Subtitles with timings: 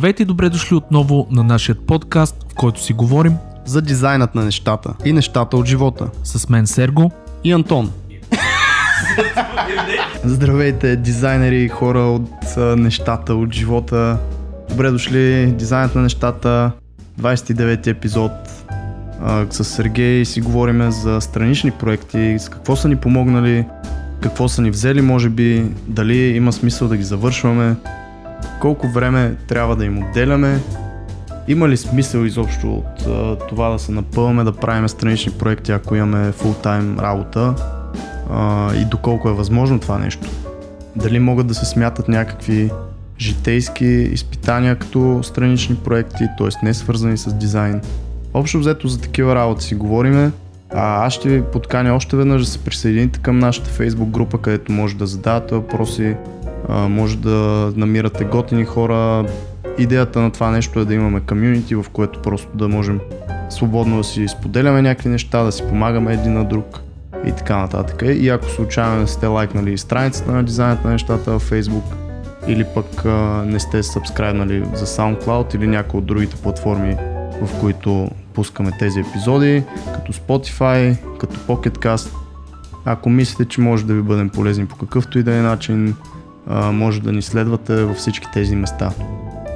[0.00, 4.44] Здравейте и добре дошли отново на нашия подкаст, в който си говорим за дизайнът на
[4.44, 6.08] нещата и нещата от живота.
[6.24, 7.10] С мен Серго
[7.44, 7.92] и Антон.
[10.24, 14.18] Здравейте, дизайнери и хора от нещата от живота.
[14.70, 16.70] Добре дошли, дизайнът на нещата,
[17.20, 18.32] 29 епизод.
[19.50, 23.64] с Сергей си говорим за странични проекти, с какво са ни помогнали,
[24.20, 27.76] какво са ни взели, може би, дали има смисъл да ги завършваме,
[28.60, 30.60] колко време трябва да им отделяме,
[31.48, 35.96] има ли смисъл изобщо от а, това да се напълваме, да правим странични проекти, ако
[35.96, 37.54] имаме фултайм работа
[38.30, 40.28] а, и доколко е възможно това нещо?
[40.96, 42.70] Дали могат да се смятат някакви
[43.20, 46.64] житейски изпитания като странични проекти, т.е.
[46.64, 47.80] не свързани с дизайн?
[48.34, 50.30] Общо взето за такива работи си говориме.
[50.74, 54.72] А аз ще ви подканя още веднъж да се присъедините към нашата фейсбук група, където
[54.72, 56.14] може да задавате въпроси,
[56.70, 59.26] може да намирате готини хора.
[59.78, 63.00] Идеята на това нещо е да имаме комюнити, в което просто да можем
[63.50, 66.80] свободно да си споделяме някакви неща, да си помагаме един на друг
[67.26, 68.02] и така нататък.
[68.06, 71.82] И ако случайно не сте лайкнали страницата на дизайнът на нещата във Facebook
[72.46, 73.04] или пък
[73.46, 76.96] не сте сабскрайбнали за SoundCloud или някои от другите платформи,
[77.42, 79.62] в които пускаме тези епизоди,
[79.94, 82.08] като Spotify, като PocketCast.
[82.84, 85.94] Ако мислите, че може да ви бъдем полезни по какъвто и да е начин,
[86.72, 88.90] може да ни следвате във всички тези места.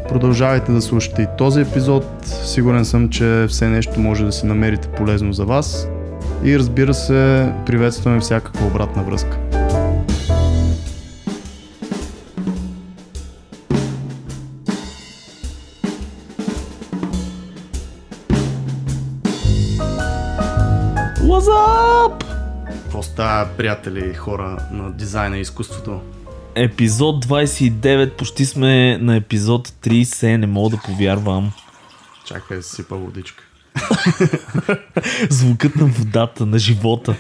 [0.09, 2.05] Продължавайте да слушате и този епизод.
[2.45, 5.89] Сигурен съм, че все нещо може да си намерите полезно за вас.
[6.45, 9.39] И разбира се, приветстваме всякаква обратна връзка.
[21.21, 22.25] What's up?
[22.67, 26.01] Какво става, приятели хора на дизайна и изкуството?
[26.57, 31.53] Епизод 29, почти сме на епизод 30, не мога да повярвам.
[32.27, 33.45] Чакай сипа водичка.
[35.31, 37.17] Звукът на водата, на живота.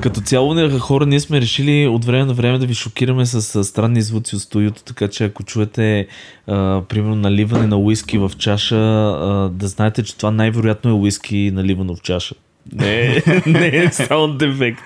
[0.00, 3.64] Като цяло хора, ние сме решили от време на време да ви шокираме с, с
[3.64, 6.06] странни звуци от студиото, така че ако чуете
[6.46, 11.50] а, примерно наливане на уиски в чаша, а, да знаете, че това най-вероятно е уиски
[11.54, 12.34] наливано в чаша.
[12.72, 14.82] Не, не е саунд дефект.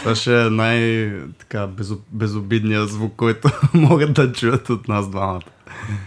[0.00, 5.42] Това ще е най-безобидният звук, който могат да чуят от нас двамата.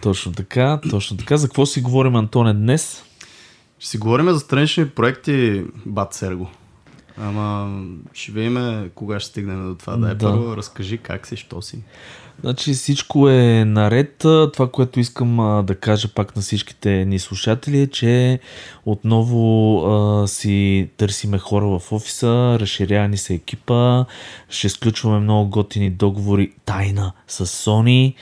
[0.02, 1.38] Точно така, точно така.
[1.38, 3.04] За какво си говорим, Антоне, днес?
[3.80, 6.50] Ще си говорим за странични проекти, бат Серго.
[7.18, 7.80] Ама
[8.14, 9.98] ще видим кога ще стигнем до това.
[9.98, 10.18] Да, да.
[10.18, 11.84] първо разкажи как си, що си.
[12.42, 14.18] Значи всичко е наред.
[14.54, 18.40] Това, което искам да кажа пак на всичките ни слушатели е, че
[18.86, 24.06] отново а, си търсиме хора в офиса, разширява ни се екипа,
[24.50, 28.14] ще сключваме много готини договори тайна с Sony,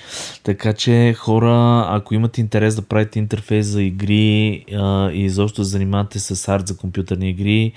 [0.43, 5.65] така че хора, ако имате интерес да правите интерфейс за игри а, и изобщо да
[5.65, 7.73] занимавате с арт за компютърни игри,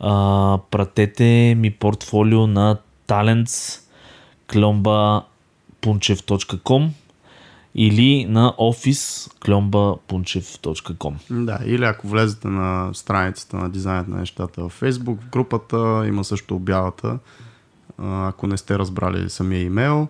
[0.00, 2.76] а, пратете ми портфолио на
[3.08, 3.80] Talents
[4.52, 5.22] кломба
[5.88, 6.88] punchev.com
[7.74, 15.20] или на office.klomba.punchev.com Да, или ако влезете на страницата на дизайнът на нещата в Facebook,
[15.20, 17.18] в групата има също обявата,
[17.98, 20.08] ако не сте разбрали самия имейл.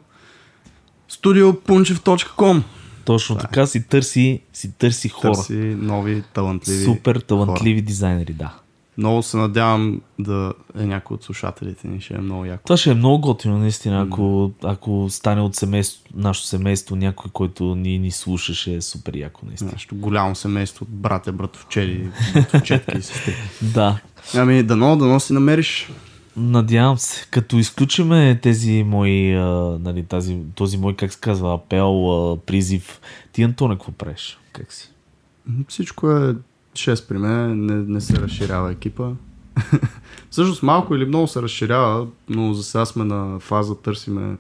[1.11, 2.62] studiopunchev.com
[3.05, 3.43] Точно да.
[3.43, 5.33] така си търси, си търси хора.
[5.33, 7.87] Търси нови, талантливи Супер талантливи хора.
[7.87, 8.55] дизайнери, да.
[8.99, 12.01] Много се надявам да е някой от слушателите ни.
[12.01, 12.63] Ще е много яко.
[12.65, 14.03] Това ще е много готино, наистина.
[14.03, 19.15] Ако, ако стане от семейство, нашето семейство някой, който ни, ни слуша, ще е супер
[19.17, 19.71] яко, наистина.
[19.73, 23.35] Нашето голямо семейство от братя, братовчеди, братовчетки и сестри.
[23.63, 24.01] Да.
[24.35, 25.91] Ами, дано, дано си намериш.
[26.37, 27.27] Надявам се.
[27.31, 33.01] Като изключиме тези мои, а, нали, тази, този мой, как се казва, апел, а, призив,
[33.33, 34.39] ти, Антоне, какво правиш?
[34.53, 34.91] Как си?
[35.69, 36.35] Всичко е
[36.78, 39.11] 6 при мен, не, не се разширява екипа.
[40.31, 44.37] Всъщност малко или много се разширява, но за сега сме на фаза, търсиме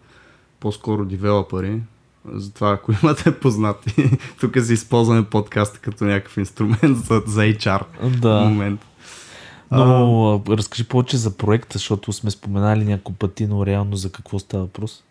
[0.60, 1.80] по-скоро девелопери.
[2.32, 7.82] Затова ако имате познати, тук си използваме подкаста като някакъв инструмент за, за HR
[8.20, 8.40] да.
[8.40, 8.86] в момента.
[9.70, 14.38] Но а, разкажи повече за проекта, защото сме споменали няколко пъти, но реално за какво
[14.38, 15.02] става въпрос?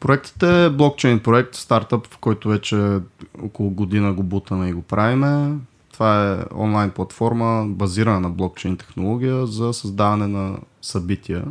[0.00, 2.98] Проектът е блокчейн проект, стартъп, в който вече
[3.42, 5.54] около година го бутаме и го правиме.
[5.98, 11.44] Това е онлайн платформа, базирана на блокчейн технология за създаване на събития,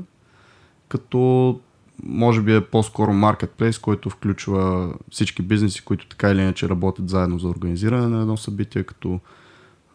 [0.87, 1.59] като
[2.03, 7.39] може би е по-скоро маркетплейс, който включва всички бизнеси, които така или иначе работят заедно
[7.39, 9.19] за организиране на едно събитие, като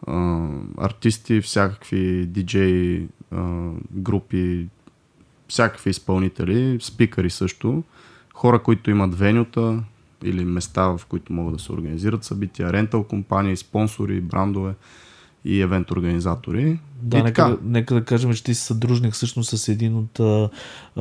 [0.07, 0.47] а,
[0.77, 3.07] артисти, всякакви диджеи,
[3.91, 4.67] групи,
[5.47, 7.83] всякакви изпълнители, спикъри също,
[8.33, 9.83] хора, които имат венюта,
[10.23, 14.73] или места, в които могат да се организират събития, рентал компании, спонсори, брандове
[15.45, 16.79] и евент организатори.
[17.01, 17.57] Да, и нека, така.
[17.63, 20.49] нека да кажем, че ти си съдружник всъщност с един от а,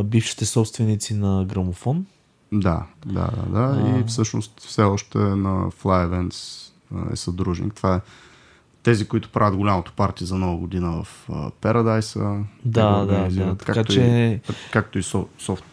[0.04, 2.06] бившите собственици на грамофон.
[2.52, 3.82] Да, да, да, да.
[3.84, 4.00] А.
[4.00, 6.68] И всъщност все още на Fly Events
[7.12, 7.74] е съдружник.
[7.74, 8.00] Това е
[8.82, 11.28] тези, които правят голямото парти за нова година в
[11.62, 12.42] Paradise.
[12.64, 13.56] Да, да, да.
[13.56, 15.64] Така както, че и, както и со- софт.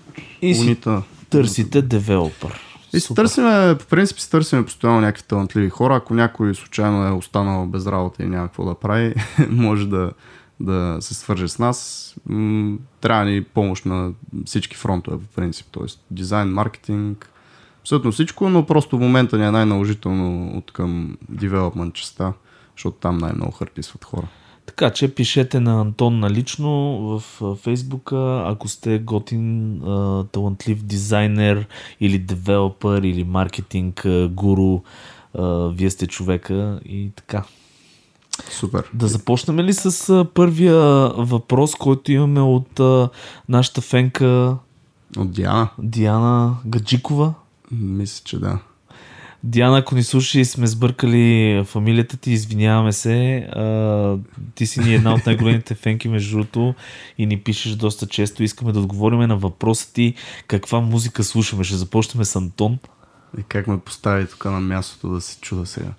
[0.42, 1.04] и си Унита.
[1.30, 2.69] търсите девелопър.
[2.94, 5.96] И си търсиме, по принцип си търсиме постоянно някакви талантливи хора.
[5.96, 9.16] Ако някой случайно е останал без работа и няма какво да прави,
[9.50, 10.12] може да,
[10.60, 12.16] да се свърже с нас.
[13.02, 14.12] Трябва ни помощ на
[14.46, 15.68] всички фронтове, по принцип.
[15.72, 17.30] Тоест дизайн, маркетинг,
[17.82, 22.34] абсолютно всичко, но просто в момента ни е най-наложително от към девелопмент частта,
[22.76, 24.28] защото там най-много харписват хора.
[24.70, 26.70] Така че пишете на Антон налично
[27.00, 29.80] в Фейсбука, ако сте готин,
[30.32, 31.68] талантлив дизайнер
[32.00, 34.82] или девелопър или маркетинг гуру,
[35.70, 37.44] вие сте човека и така.
[38.52, 38.90] Супер.
[38.94, 40.80] Да започнем ли с първия
[41.18, 42.80] въпрос, който имаме от
[43.50, 44.58] нашата фенка
[45.18, 45.70] От Диана?
[45.80, 47.34] Диана Гаджикова?
[47.72, 48.60] Мисля, че да.
[49.44, 53.38] Диана, ако ни слушаш сме сбъркали фамилията ти, извиняваме се.
[53.38, 54.18] А,
[54.56, 56.76] ти си ни една от най-големите фенки, между другото,
[57.18, 58.44] и ни пишеш доста често.
[58.44, 60.14] Искаме да отговорим на въпроса ти
[60.48, 61.64] каква музика слушаме.
[61.64, 62.78] Ще започнем с Антон.
[63.40, 65.92] И как ме постави тук на мястото да се чуда сега.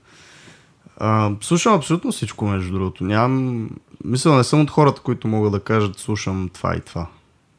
[0.96, 3.04] А, слушам абсолютно всичко, между другото.
[3.04, 3.70] Нямам...
[4.04, 7.06] Мисля, не съм от хората, които могат да кажат слушам това и това.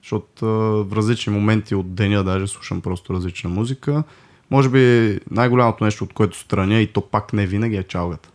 [0.01, 4.03] Защото а, в различни моменти от деня даже слушам просто различна музика.
[4.51, 8.29] Може би най-голямото нещо, от което страня и то пак не винаги е чалгата.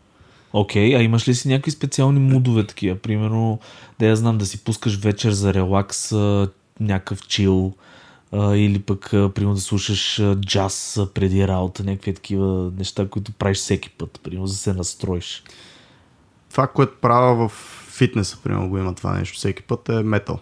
[0.53, 2.97] Окей, okay, а имаш ли си някакви специални мудове такива?
[2.97, 3.61] Примерно,
[3.99, 6.13] да я знам, да си пускаш вечер за релакс,
[6.81, 7.73] някакъв чил,
[8.35, 14.21] или пък, примерно, да слушаш джаз преди работа, някакви такива неща, които правиш всеки път,
[14.23, 15.43] примерно, за да се настроиш.
[16.51, 17.53] Това, което правя в
[17.91, 20.39] фитнеса, примерно го има това нещо всеки път е метал.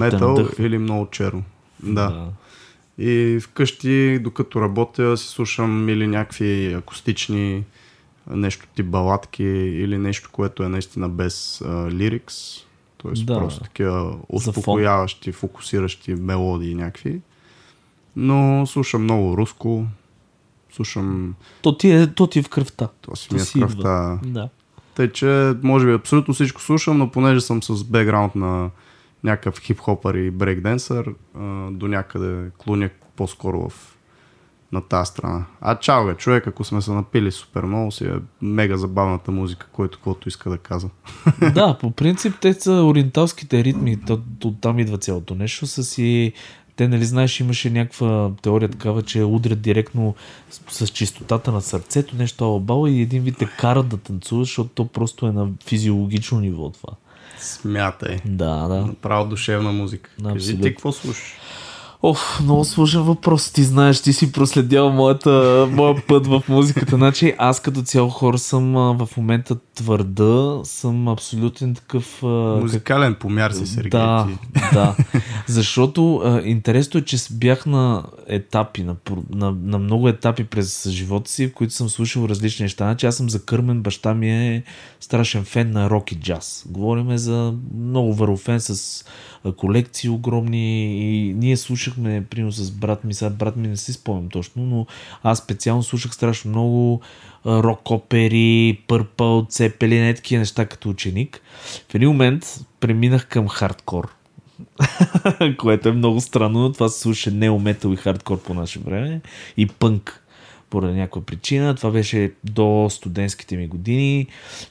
[0.00, 1.42] Метал или много черно.
[1.82, 2.10] Да.
[2.10, 2.26] Да.
[2.98, 7.64] И вкъщи, докато работя, си слушам или някакви акустични
[8.30, 12.34] нещо тип баладки или нещо, което е наистина без а, лирикс.
[12.96, 13.38] Тоест Да.
[13.38, 17.20] просто такива успокояващи, фокусиращи мелодии някакви.
[18.16, 19.86] Но слушам много руско.
[20.72, 21.34] Слушам...
[21.62, 22.88] То ти е, то ти е в кръвта.
[23.00, 24.20] То си ми е в кръвта.
[24.24, 24.48] Да.
[24.94, 28.70] Тъй, че може би абсолютно всичко слушам, но понеже съм с бекграунд на
[29.24, 31.14] някакъв хип-хопър и брейкденсър,
[31.70, 33.98] до някъде клоня по-скоро в
[34.72, 35.44] на тази страна.
[35.60, 38.12] А бе, човек, ако сме се напили супер много, си е
[38.42, 40.90] мега забавната музика, който каквото иска да казва.
[41.54, 46.32] да, по принцип те са ориенталските ритми, то, то, там идва цялото нещо, са си
[46.76, 50.14] те, нали знаеш, имаше някаква теория такава, че удрят директно
[50.50, 54.70] с, с чистотата на сърцето, нещо албала и един вид те карат да танцуваш, защото
[54.74, 56.92] то просто е на физиологично ниво това.
[57.40, 58.20] Смятай.
[58.24, 58.86] Да, да.
[58.86, 60.10] Направо душевна музика.
[60.18, 61.34] Да, Кажи ти какво слушаш?
[62.02, 63.52] Оф, много сложен въпрос.
[63.52, 66.96] Ти знаеш, ти си проследял моята, моя път в музиката.
[66.96, 72.22] Значи аз като цяло хора съм в момента твърда, съм абсолютен такъв...
[72.62, 73.90] Музикален помяр си, Сергей.
[73.90, 74.60] да, ти.
[74.72, 74.96] да.
[75.46, 78.96] Защото интересно е, че бях на етапи, на,
[79.30, 82.84] на, на много етапи през живота си, в които съм слушал различни неща.
[82.84, 84.62] Значи аз съм закърмен, баща ми е
[85.00, 86.64] страшен фен на рок и джаз.
[86.68, 89.04] Говориме за много върлфен с
[89.52, 90.84] колекции огромни
[91.28, 94.86] и ние слушахме, примерно с брат ми, сега брат ми не си спомням точно, но
[95.22, 97.00] аз специално слушах страшно много
[97.46, 101.40] рок опери, Пърпъл, Цепели, не такива неща като ученик.
[101.88, 104.14] В един момент преминах към хардкор.
[105.58, 109.20] което е много странно, но това се слуша неометал и хардкор по наше време
[109.56, 110.24] и пънк
[110.70, 111.74] поради някаква причина.
[111.74, 114.26] Това беше до студентските ми години.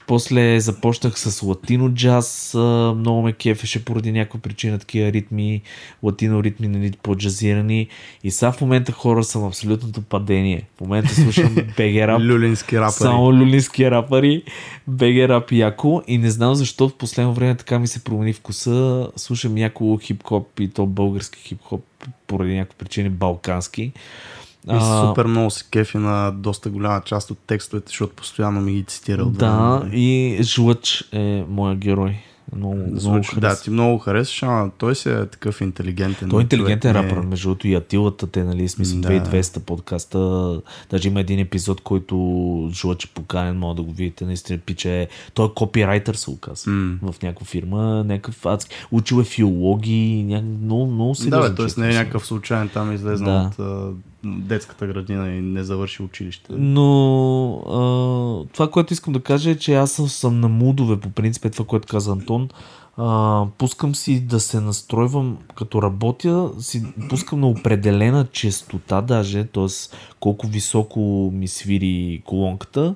[0.07, 2.51] После започнах с латино джаз.
[2.95, 5.61] Много ме кефеше поради някаква причина такива ритми,
[6.03, 7.87] латино ритми, нали, по-джазирани.
[8.23, 10.63] И сега в момента хора съм абсолютното падение.
[10.77, 12.21] В момента слушам БГ рап.
[12.21, 12.91] Люлински рапъри.
[12.91, 14.43] Само люлински рапъри,
[14.87, 19.07] БГ рап яко и не знам защо в последно време така ми се промени вкуса.
[19.15, 21.81] Слушам яко хип-хоп и то български хип-хоп
[22.27, 23.91] поради някакви причини балкански.
[24.69, 28.83] И супер много се кефи на доста голяма част от текстовете, защото постоянно ми ги
[28.83, 29.23] цитира.
[29.23, 29.95] от Да, време на време.
[29.95, 32.15] и Жлъч е моя герой.
[32.55, 36.29] Много, много да, ти много харесваш, ама той си е такъв интелигентен.
[36.29, 39.07] Той е интелигентен човек, не е- рапър, между другото и Атилата, те, нали, смисъл Да.
[39.09, 40.61] 2200 подкаста.
[40.89, 42.15] Даже има един епизод, който
[42.73, 45.07] Жлъч е поканен, мога да го видите, наистина пиче е.
[45.33, 46.69] Той е копирайтър, се оказа.
[46.69, 46.97] М.
[47.03, 48.75] В някаква фирма, някакъв адски.
[48.91, 50.41] Учил е филологии, ня...
[50.61, 51.81] много, много Да, сериозен бе, т.е.
[51.81, 53.63] не е някакъв случайен там излезнал Да.
[53.63, 56.53] от детската градина и не завърши училище.
[56.57, 61.09] Но а, това, което искам да кажа е, че аз съм, съм на мудове, по
[61.09, 62.49] принцип, е това, което каза Антон.
[62.97, 69.67] А, пускам си да се настройвам, като работя, си пускам на определена частота даже, т.е.
[70.19, 72.95] колко високо ми свири колонката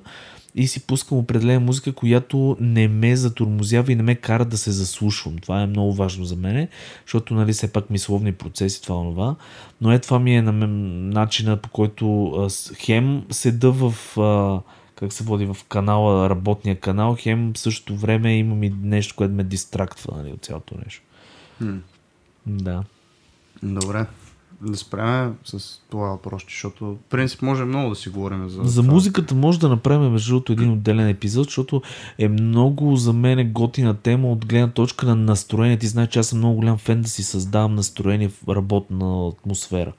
[0.54, 4.70] и си пускам определена музика, която не ме затормозява и не ме кара да се
[4.70, 5.38] заслушвам.
[5.38, 6.68] Това е много важно за мен,
[7.06, 9.36] защото нали все пак мисловни процеси, това това.
[9.80, 14.60] Но е това ми е на мен, начина по който а, хем седа в а,
[14.94, 19.34] как се води в канала, работния канал, хем в същото време имам и нещо, което
[19.34, 21.02] ме дистрактва нали, от цялото нещо.
[21.58, 21.76] Хм.
[22.46, 22.84] Да.
[23.62, 24.06] Добре.
[24.62, 28.82] Да спряме с това въпрос, защото в принцип може много да си говорим за За
[28.82, 28.92] това.
[28.92, 31.82] музиката може да направим между другото един отделен епизод, защото
[32.18, 35.78] е много за мен е готина тема от гледна точка на настроение.
[35.78, 39.92] Ти знаеш, че аз съм много голям фен да си създавам настроение в работна атмосфера.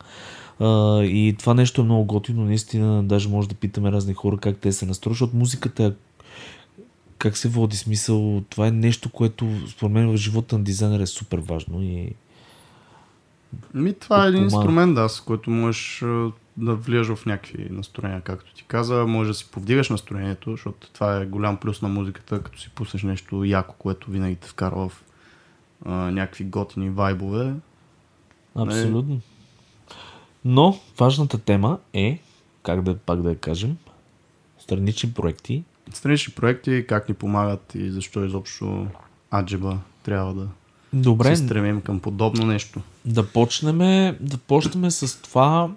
[0.59, 4.57] Uh, и това нещо е много готино, наистина, даже може да питаме разни хора как
[4.57, 5.93] те се настроят, защото музиката
[7.17, 11.07] как се води смисъл, това е нещо, което според мен в живота на дизайнера е
[11.07, 12.09] супер важно и
[13.73, 16.03] Ми, това е един инструмент, да, с който можеш
[16.57, 19.05] да влияш в някакви настроения, както ти каза.
[19.07, 23.03] Може да си повдигаш настроението, защото това е голям плюс на музиката, като си пуснеш
[23.03, 25.03] нещо яко, което винаги те вкарва в
[25.85, 27.53] а, някакви готини вайбове.
[28.55, 29.19] Абсолютно.
[30.45, 32.19] Но важната тема е,
[32.63, 33.77] как да пак да я кажем,
[34.59, 35.63] странични проекти.
[35.93, 38.87] Странични проекти, как ни помагат и защо изобщо
[39.33, 40.47] аджеба трябва да
[40.93, 42.81] Добре, се стремим към подобно нещо.
[43.05, 43.77] да почнем,
[44.19, 45.69] да почнем с това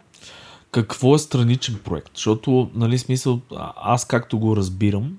[0.71, 2.11] какво е страничен проект.
[2.15, 3.41] Защото, нали, смисъл,
[3.77, 5.19] аз както го разбирам,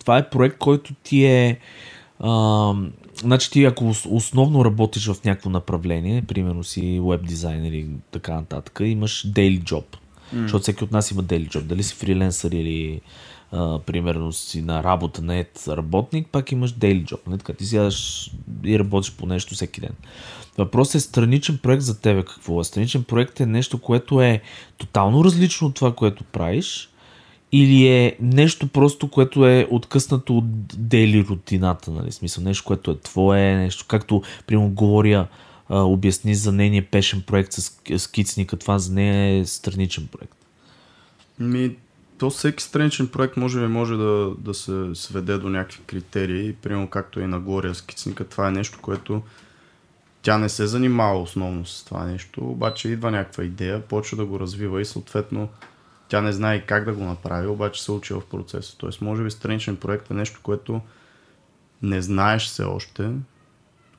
[0.00, 1.58] това е проект, който ти е...
[2.20, 2.72] А,
[3.20, 8.34] значи ти ако ос- основно работиш в някакво направление, примерно си веб дизайнер и така
[8.34, 9.84] нататък, имаш daily job.
[10.34, 10.42] Mm.
[10.42, 11.62] Защото всеки от нас има daily job.
[11.62, 13.00] Дали си фриленсър или
[13.52, 17.20] а, примерно си на работа, не работник, пак имаш daily job.
[17.26, 17.38] Нали?
[17.38, 18.30] Така, ти сядаш
[18.64, 19.92] и работиш по нещо всеки ден.
[20.58, 22.64] Въпросът е страничен проект за тебе какво е.
[22.64, 24.42] Страничен проект е нещо, което е
[24.76, 26.90] тотално различно от това, което правиш
[27.52, 32.12] или е нещо просто, което е откъснато от дейли рутината, нали?
[32.12, 35.26] Смисъл, нещо, което е твое, нещо, както, примерно, говоря,
[35.68, 40.36] а, обясни за нейния пешен проект с скицника, това за нея е страничен проект.
[41.38, 41.76] Ми,
[42.18, 46.52] то всеки страничен проект може би може да, да се сведе до някакви критерии.
[46.52, 49.22] Примерно както и на Глория Скицника, това е нещо, което
[50.22, 54.40] тя не се занимава основно с това нещо, обаче идва някаква идея, почва да го
[54.40, 55.48] развива и съответно
[56.08, 58.78] тя не знае как да го направи, обаче се учи в процеса.
[58.78, 60.80] Тоест, може би страничен проект е нещо, което
[61.82, 63.10] не знаеш все още,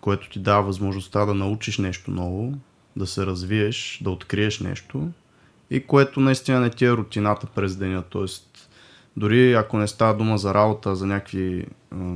[0.02, 2.54] което ти дава възможността да научиш нещо ново,
[2.96, 5.10] да се развиеш, да откриеш нещо
[5.72, 8.04] и което наистина не ти е рутината през деня.
[8.10, 8.70] Тоест,
[9.18, 11.66] дори ако не става дума за работа, за някакви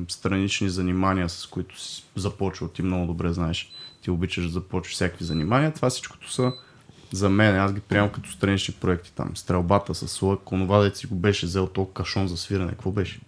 [0.07, 5.25] странични занимания, с които си започвал, ти много добре знаеш, ти обичаш да започваш всякакви
[5.25, 6.53] занимания, това всичкото са
[7.11, 9.31] за мен, аз ги приемам като странични проекти там.
[9.35, 12.71] Стрелбата с лък, онова дет си го беше взел толкова кашон за свирене.
[12.71, 13.19] Какво беше?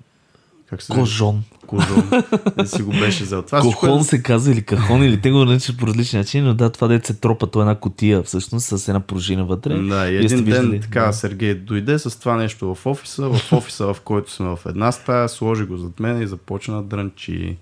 [0.76, 1.44] Как се Кожон.
[1.68, 2.12] Кожон.
[2.58, 3.42] Дет си го беше взел.
[3.42, 6.70] Това Кохон се казва или кахон, или те го наричат по различни начини, но да,
[6.70, 9.78] това дете се тропа, то е една котия всъщност с една пружина вътре.
[9.78, 11.14] Да, и един ден така Да.
[11.14, 15.30] Сергей дойде с това нещо в офиса, в офиса, в който сме в една стая,
[15.30, 17.58] сложи го зад мен и започна да дрънчи.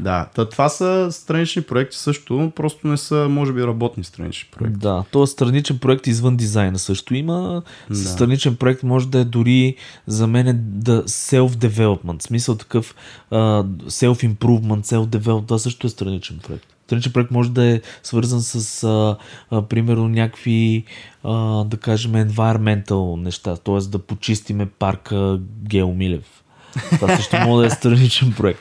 [0.00, 4.78] Да, та, това са странични проекти също, просто не са, може би, работни странични проекти.
[4.78, 7.62] Да, то страничен проект извън дизайна също има.
[7.90, 7.96] Да.
[7.96, 9.76] Страничен проект може да е дори
[10.06, 12.22] за мен е да self-development.
[12.22, 12.94] Смисъл такъв
[13.32, 16.66] uh, self-improvement, self-development, това също е страничен проект.
[16.86, 19.16] Страничен проект може да е свързан с, а,
[19.50, 20.84] а, примерно, някакви,
[21.24, 23.78] а, да кажем, environmental неща, т.е.
[23.78, 26.44] да почистиме парка Геомилев.
[26.90, 28.60] Това също може да е страничен проект.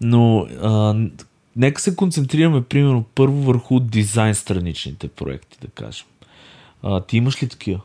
[0.00, 0.94] Но а,
[1.56, 6.06] нека се концентрираме, примерно, първо върху дизайн страничните проекти, да кажем.
[6.82, 7.80] А, ти имаш ли такива?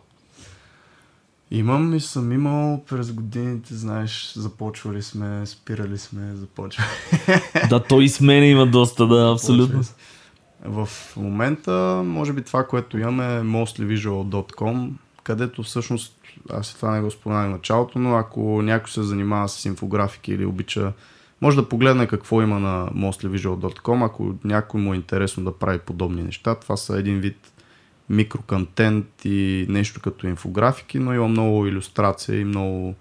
[1.51, 6.88] Имам и съм имал през годините, знаеш, започвали сме, спирали сме, започвали.
[7.70, 9.84] да, той и с мен има доста, да, абсолютно.
[10.65, 14.89] В момента, може би това, което имаме е mostlyvisual.com,
[15.24, 16.15] където всъщност,
[16.50, 20.32] аз и това не го споменах в началото, но ако някой се занимава с инфографики
[20.32, 20.94] или обича,
[21.41, 26.24] може да погледне какво има на mostlyvisual.com, ако някой му е интересно да прави подобни
[26.24, 26.55] неща.
[26.55, 27.51] Това са един вид
[28.10, 32.95] микроконтент и нещо като инфографики, но има много иллюстрация и много,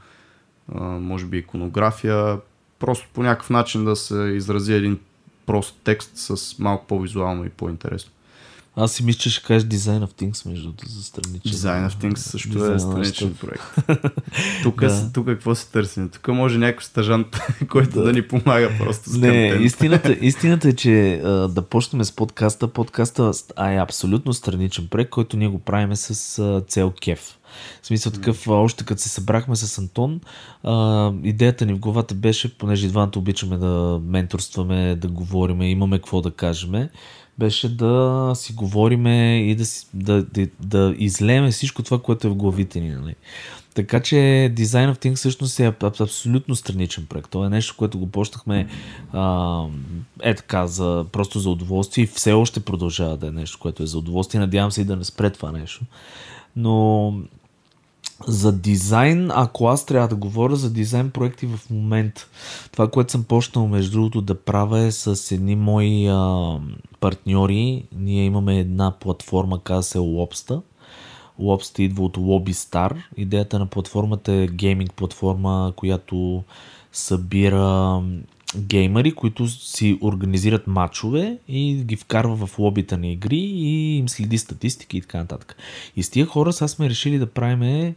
[0.78, 2.38] може би, иконография.
[2.78, 4.98] Просто по някакъв начин да се изрази един
[5.46, 8.12] прост текст с малко по-визуално и по-интересно.
[8.76, 11.52] Аз си мисля, че ще кажеш Design of Things, между за страничен.
[11.52, 13.62] Design of Things също Design е страничен проект.
[14.62, 15.12] Тук, Да.
[15.12, 16.08] тук какво се търсим?
[16.08, 17.26] Тук може някой стажант,
[17.68, 18.02] който да.
[18.02, 18.12] Да.
[18.12, 19.66] ни помага просто с Не, контент.
[19.66, 22.68] истината, истината е, че а, да почнем с подкаста.
[22.68, 27.36] Подкаста а, е абсолютно страничен проект, който ние го правиме с а, цел кеф.
[27.82, 30.20] В смисъл такъв, още като се събрахме с Антон,
[30.64, 36.20] а, идеята ни в главата беше, понеже двамата обичаме да менторстваме, да говориме, имаме какво
[36.20, 36.88] да кажем,
[37.40, 42.30] беше да си говориме и да, си, да, да, да излееме всичко това, което е
[42.30, 42.88] в главите ни.
[42.90, 43.14] Нали?
[43.74, 44.14] Така че
[44.56, 47.30] Design of Things всъщност е аб- абсолютно страничен проект.
[47.30, 48.66] Това е нещо, което го почнахме
[50.22, 53.86] е така, за, просто за удоволствие и все още продължава да е нещо, което е
[53.86, 54.40] за удоволствие.
[54.40, 55.84] Надявам се и да не спре това нещо.
[56.56, 57.14] Но
[58.26, 62.26] за дизайн, ако аз трябва да говоря за дизайн проекти в момента,
[62.72, 66.58] това, което съм почнал между другото да правя е с едни мои а,
[67.00, 67.84] партньори.
[67.96, 70.62] Ние имаме една платформа, казва се Lobsta.
[71.40, 72.96] Lobsta идва от Lobby Star.
[73.16, 76.42] Идеята на платформата е гейминг платформа, която
[76.92, 78.02] събира
[78.56, 84.38] геймери, които си организират матчове и ги вкарва в лобита на игри и им следи
[84.38, 85.56] статистики и така нататък.
[85.96, 87.94] И с тия хора сега сме решили да правим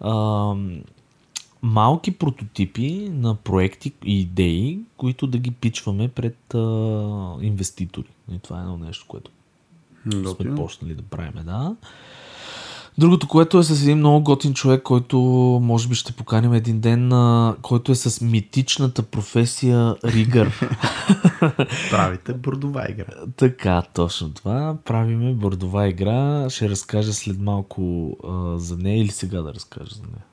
[0.00, 0.54] а,
[1.62, 6.58] малки прототипи на проекти и идеи, които да ги пичваме пред а,
[7.40, 8.08] инвеститори.
[8.32, 9.30] И това е едно нещо, което
[10.12, 10.56] сме Готино.
[10.56, 11.76] почнали да правим, да.
[12.98, 15.18] Другото, което е с един много готин човек, който
[15.62, 17.12] може би ще поканим един ден,
[17.62, 20.60] който е с митичната професия Ригър.
[21.90, 23.04] Правите бордова игра.
[23.36, 24.76] така, точно това.
[24.84, 26.50] Правиме бордова игра.
[26.50, 30.24] Ще разкажа след малко а, за нея или сега да разкажа за нея.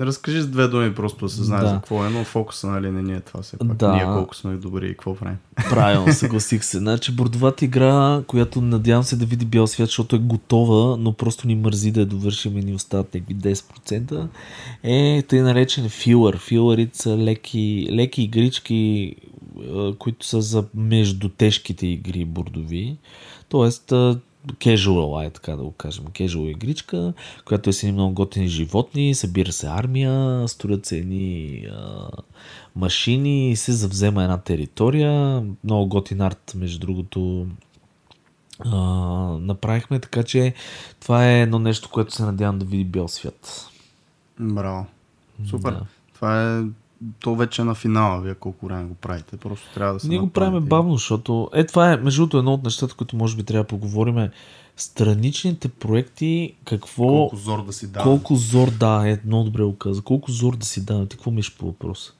[0.00, 1.68] Разкажи с две думи, просто да се знае Да.
[1.68, 3.76] за какво е, но фокуса нали не ни е това все пак.
[3.76, 3.92] Да.
[3.92, 5.36] Ние колко сме добри и какво правим.
[5.70, 6.78] Правилно, съгласих се.
[6.78, 11.46] Значи бордовата игра, която надявам се да види бял свят, защото е готова, но просто
[11.46, 14.28] ни мързи да я довършим и ни остават някакви 10%,
[14.82, 16.38] е тъй наречен филър.
[16.38, 19.14] Филърите са леки, леки игрички,
[19.98, 22.96] които са за между тежките игри бордови.
[23.48, 23.92] Тоест,
[24.50, 26.04] а, casual, е така да го кажем.
[26.04, 27.12] Casual игричка,
[27.44, 32.08] която е с едни много готини животни, събира се армия, строят се едни а,
[32.76, 35.44] машини и се завзема една територия.
[35.64, 37.46] Много готин арт, между другото,
[38.60, 38.76] а,
[39.40, 40.54] направихме, така че
[41.00, 43.70] това е едно нещо, което се надявам да види бял свят.
[44.40, 44.86] Браво.
[45.50, 45.72] Супер.
[45.72, 45.80] Да.
[46.14, 46.62] Това е
[47.20, 49.36] то вече е на финала, вие колко време го правите.
[49.36, 52.54] Просто трябва да се Ние го правим бавно, защото е това е, между другото, едно
[52.54, 54.30] от нещата, които може би трябва да поговорим е
[54.76, 57.06] страничните проекти, какво...
[57.06, 58.04] Колко зор да си дава.
[58.04, 60.02] Колко зор, да, е много добре го каза.
[60.02, 61.06] Колко зор да си дава.
[61.06, 62.12] Ти какво мислиш по въпроса?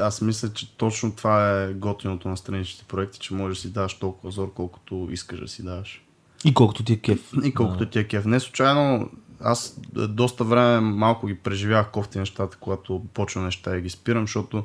[0.00, 3.94] Аз мисля, че точно това е готиното на страничните проекти, че можеш да си даваш
[3.94, 6.04] толкова зор, колкото искаш да си даваш.
[6.44, 7.32] И колкото ти е кеф.
[7.44, 8.24] И колкото ти е кеф.
[8.24, 13.80] Не случайно, аз е, доста време малко ги преживях кофти нещата, когато почвам неща и
[13.80, 14.64] ги спирам, защото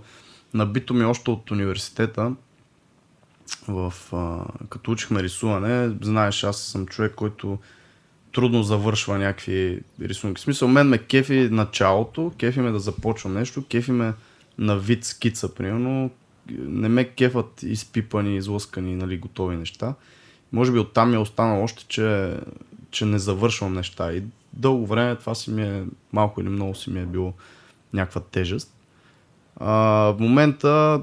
[0.54, 2.36] набито ми още от университета,
[3.68, 7.58] в, а, като учихме рисуване, знаеш, аз съм човек, който
[8.34, 10.40] трудно завършва някакви рисунки.
[10.40, 14.14] В смисъл, мен ме кефи началото, кефи ме да започвам нещо, кефи ме
[14.58, 16.12] на вид скица, примерно.
[16.58, 19.94] Не ме кефат изпипани, излъскани, нали, готови неща.
[20.52, 22.38] Може би оттам ми е останало още, че,
[22.92, 24.14] че не завършвам неща.
[24.14, 24.24] И
[24.54, 27.34] дълго време това си ми е, малко или много си ми е било
[27.94, 28.76] някаква тежест.
[29.56, 29.74] А,
[30.12, 31.02] в момента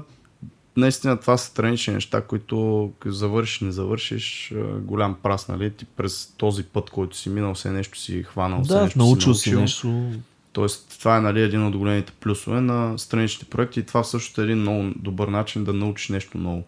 [0.77, 5.71] наистина това са странични неща, които завършиш, не завършиш, а, голям прас, нали?
[5.71, 9.55] Ти през този път, който си минал, все нещо си хванал, Да, нещо научил си
[9.55, 10.11] нещо.
[10.53, 14.43] Тоест, това е нали, един от големите плюсове на страничните проекти и това също е
[14.43, 16.63] един много добър начин да научиш нещо ново.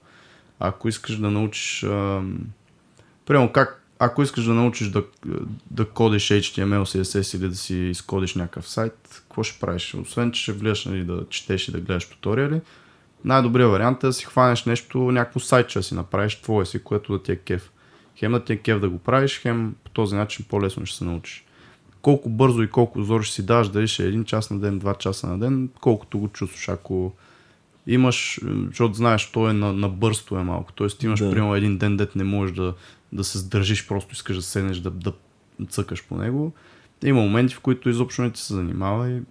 [0.60, 1.84] Ако искаш да научиш...
[1.84, 2.39] Ам...
[3.26, 5.03] Примерно, как, ако искаш да научиш да,
[5.71, 9.93] да кодиш HTML, CSS или да си изкодиш някакъв сайт, какво ще правиш?
[9.93, 12.62] Освен, че ще влияш нали, да четеш и да гледаш туториали,
[13.25, 17.13] най-добрият вариант е да си хванеш нещо, някакво сайтче да си направиш твое си, което
[17.13, 17.71] да ти е кеф.
[18.15, 21.03] Хем да ти е кеф да го правиш, хем по този начин по-лесно ще се
[21.03, 21.45] научиш
[22.03, 24.79] колко бързо и колко зор ще си даш, дали ще е един час на ден,
[24.79, 26.69] два часа на ден, колкото го чувстваш.
[26.69, 27.13] Ако
[27.88, 30.72] имаш, защото знаеш, то е на, на бърсто е малко.
[30.72, 31.32] Тоест имаш, Да.
[31.32, 32.74] примерно, един ден, дет не можеш да,
[33.12, 35.13] да се сдържиш, просто искаш да седнеш да, да
[35.69, 36.54] цъкаш по него.
[37.06, 39.22] Има моменти, в които изобщо не ти се занимава и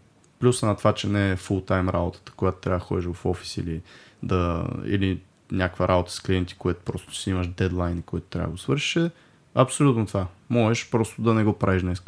[0.41, 3.57] плюса на това, че не е фул тайм работата, която трябва да ходиш в офис
[3.57, 3.81] или,
[4.23, 5.21] да, или
[5.53, 9.11] някаква работа с клиенти, което просто си имаш дедлайн, който трябва да го свършиш, е
[9.55, 10.27] абсолютно това.
[10.51, 12.03] Можеш просто да не го правиш днес.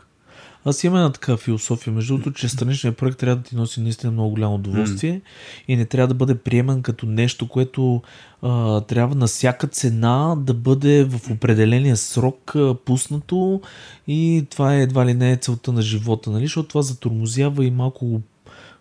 [0.64, 4.12] Аз имам една така философия, между другото, че страничният проект трябва да ти носи наистина
[4.12, 5.22] много голямо удоволствие mm.
[5.68, 8.02] и не трябва да бъде приеман като нещо, което
[8.42, 13.60] а, трябва на всяка цена да бъде в определения срок а, пуснато
[14.08, 16.44] и това е едва ли не е целта на живота, нали?
[16.44, 18.22] защото това затормозява и малко го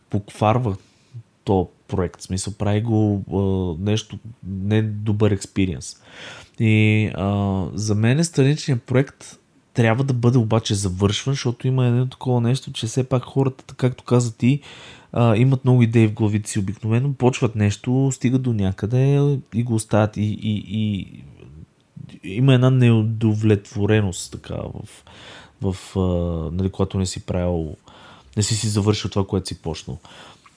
[0.10, 0.76] покварва
[1.44, 2.22] то проект.
[2.22, 5.96] В смисъл, прави го а, нещо, не добър експириенс.
[6.60, 9.40] И а, за мен страничният проект
[9.74, 14.04] трябва да бъде обаче завършван, защото има едно такова нещо, че все пак хората, както
[14.04, 14.62] каза ти,
[15.36, 20.18] имат много идеи в главите си обикновено, почват нещо, стигат до някъде и го оставят
[20.18, 21.08] и, и, и
[22.24, 24.56] има една неудовлетвореност така
[25.62, 25.96] в, в
[26.52, 27.76] нали, когато не си правил,
[28.38, 30.00] не си си завършил това, което си почнал.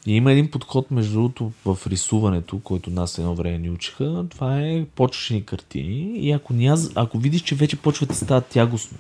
[0.07, 4.25] И има един подход, между другото, в рисуването, който нас едно време ни учиха.
[4.31, 8.99] Това е почваш картини и ако, ня, ако видиш, че вече почва да става тягостно,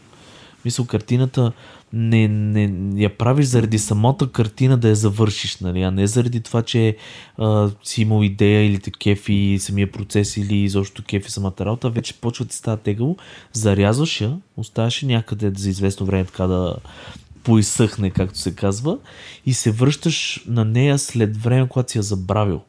[0.64, 1.52] мисъл, картината
[1.92, 5.82] не, не, я правиш заради самата картина да я завършиш, нали?
[5.82, 6.96] а не заради това, че
[7.38, 12.14] а, си имал идея или те кефи самия процес или изобщо кефи самата работа, вече
[12.14, 13.16] почва да става тегаво,
[13.52, 16.76] зарязваш я, оставаш някъде за известно време така да,
[17.46, 18.98] поизсъхне, както се казва,
[19.46, 22.60] и се връщаш на нея след време, когато си я забравил.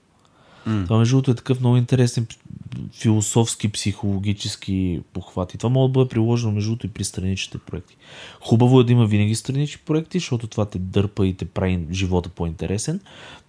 [0.67, 0.83] Mm.
[0.83, 2.27] Това между другото е такъв много интересен
[2.93, 5.53] философски, психологически похват.
[5.53, 7.97] И това може да бъде приложено между другото и при страничните проекти.
[8.41, 12.29] Хубаво е да има винаги странични проекти, защото това те дърпа и те прави живота
[12.29, 12.99] по-интересен,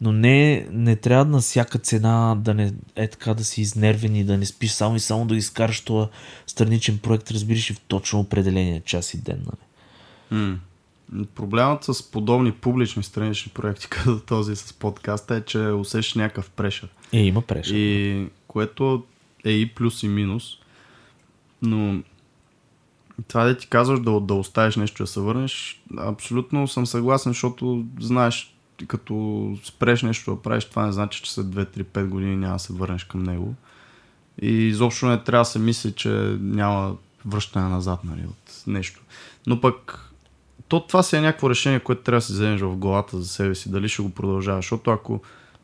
[0.00, 4.24] но не, не трябва на всяка цена да не е така да си изнервен и
[4.24, 6.08] да не спиш само и само да изкараш този
[6.46, 9.46] страничен проект, разбираш и в точно определения час и ден.
[9.46, 10.42] Нали?
[10.42, 10.56] Mm.
[11.34, 16.88] Проблемът с подобни публични странични проекти, като този с подкаста, е, че усещаш някакъв прешър.
[17.12, 17.74] Е, има прешър.
[17.74, 19.04] И което
[19.44, 20.44] е и плюс и минус.
[21.62, 22.02] Но
[23.28, 27.84] това да ти казваш да, да оставиш нещо да се върнеш, абсолютно съм съгласен, защото
[28.00, 28.54] знаеш,
[28.86, 32.72] като спреш нещо да правиш, това не значи, че след 2-3-5 години няма да се
[32.72, 33.54] върнеш към него.
[34.42, 36.08] И изобщо не трябва да се мисли, че
[36.40, 39.00] няма връщане назад нали, от нещо.
[39.46, 40.07] Но пък
[40.68, 43.54] то това си е някакво решение, което трябва да си вземеш в главата за себе
[43.54, 44.64] си, дали ще го продължаваш.
[44.64, 45.20] Защото ако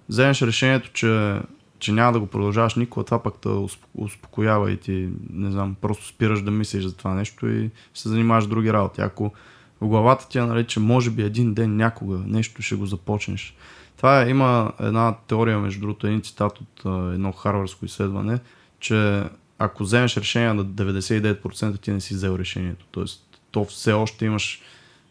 [0.09, 1.41] вземеш решението, че,
[1.79, 3.49] че няма да го продължаваш никога, това пък те
[3.95, 8.45] успокоява и ти, не знам, просто спираш да мислиш за това нещо и се занимаваш
[8.45, 9.01] с други работи.
[9.01, 9.33] Ако
[9.81, 13.57] в главата ти е нали, че може би един ден някога нещо ще го започнеш.
[13.97, 18.39] Това е, има една теория, между другото, един цитат от едно харварско изследване,
[18.81, 19.25] че
[19.59, 22.87] ако вземеш решение на 99% ти не си взел решението.
[22.91, 24.63] Тоест, то все още имаш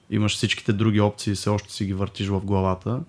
[0.10, 3.00] имаш всичките други опции, все още си ги въртиш в главата.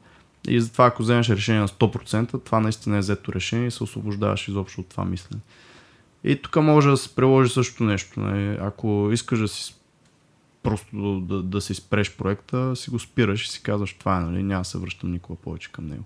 [0.48, 4.48] И затова, ако вземеш решение на 100%, това наистина е взето решение и се освобождаваш
[4.48, 5.40] изобщо от това мислене.
[6.24, 8.20] И тук може да се приложи също нещо.
[8.20, 8.58] Нали?
[8.60, 9.74] Ако искаш да си
[10.62, 14.42] просто да, да си спреш проекта, си го спираш и си казваш това е, нали?
[14.42, 16.04] няма да се връщам никога повече към него.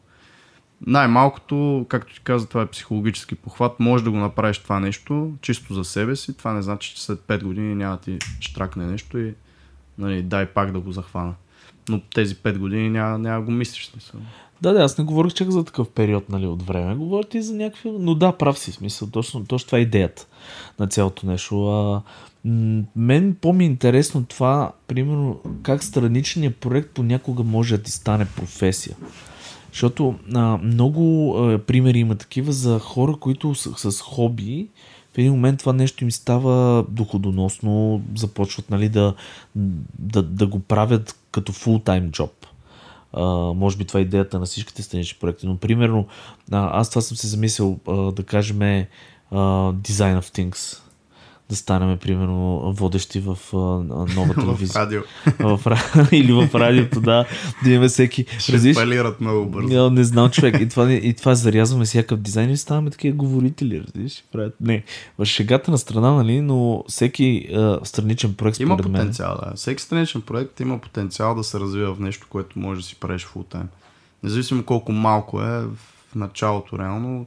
[0.87, 3.81] Най-малкото, както ти каза, това е психологически похват.
[3.81, 6.37] Може да го направиш това нещо чисто за себе си.
[6.37, 9.35] Това не значи, че след 5 години няма да ти штракне нещо и
[9.99, 11.35] нали, дай пак да го захвана.
[11.89, 13.87] Но тези 5 години няма, няма го мислиш.
[13.87, 14.21] Смисъл.
[14.63, 16.95] Да, да, аз не говорих чак за такъв период нали, от време.
[16.95, 17.91] Говоря и за някакви...
[17.99, 19.09] Но да, прав си смисъл.
[19.09, 20.27] Точно, точно това е идеята
[20.79, 21.69] на цялото нещо.
[21.69, 22.03] А,
[22.97, 28.97] мен по-ми е интересно това, примерно, как страничният проект понякога може да ти стане професия.
[29.73, 34.69] Защото а, много а, примери има такива за хора, които с, с хоби
[35.14, 39.14] в един момент това нещо им става доходоносно, започват нали, да,
[39.99, 42.31] да, да го правят като full-time job.
[43.14, 46.07] Uh, може би това е идеята на всичките странични проекти, но примерно
[46.51, 48.87] аз това съм се замислил uh, да кажем uh,
[49.73, 50.88] Design of Things
[51.51, 54.69] да станем, примерно, водещи в а, нова телевизия.
[54.75, 55.03] в радио.
[55.39, 57.25] в, или в радиото, да.
[57.65, 58.27] Да имаме всеки...
[58.39, 59.69] Ще палират много бързо.
[59.69, 60.61] Не, не знам човек.
[60.61, 64.25] И това, и това зарязваме всякакъв дизайн и ставаме такива говорители, разбираш?
[64.61, 64.85] Не,
[65.19, 69.51] в шегата на страна, нали, но всеки а, страничен проект Има потенциал, мен...
[69.51, 69.57] да.
[69.57, 73.25] Всеки страничен проект има потенциал да се развива в нещо, което може да си правиш
[73.25, 73.69] фултайм.
[74.23, 77.27] Независимо колко малко е в началото реално,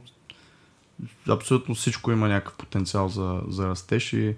[1.28, 4.36] абсолютно всичко има някакъв потенциал за, за растеж и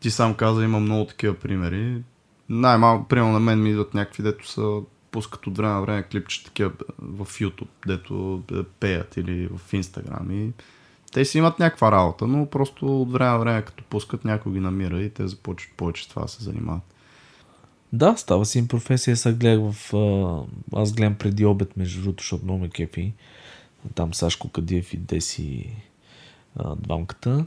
[0.00, 2.02] ти сам каза, има много такива примери.
[2.48, 6.44] Най-малко, примерно на мен ми идват някакви, дето са пускат от време на време клипче
[6.44, 8.42] такива в YouTube, дето
[8.80, 10.52] пеят или в Instagram и
[11.12, 14.60] те си имат някаква работа, но просто от време на време като пускат някой ги
[14.60, 16.82] намира и те започват повече с това да се занимават.
[17.92, 19.16] Да, става си им професия.
[19.16, 19.92] Сега гледах в...
[20.76, 23.12] Аз гледам преди обед, между другото, защото много ме кефи
[23.94, 25.66] там Сашко Кадиев и Деси
[26.76, 27.46] двамката.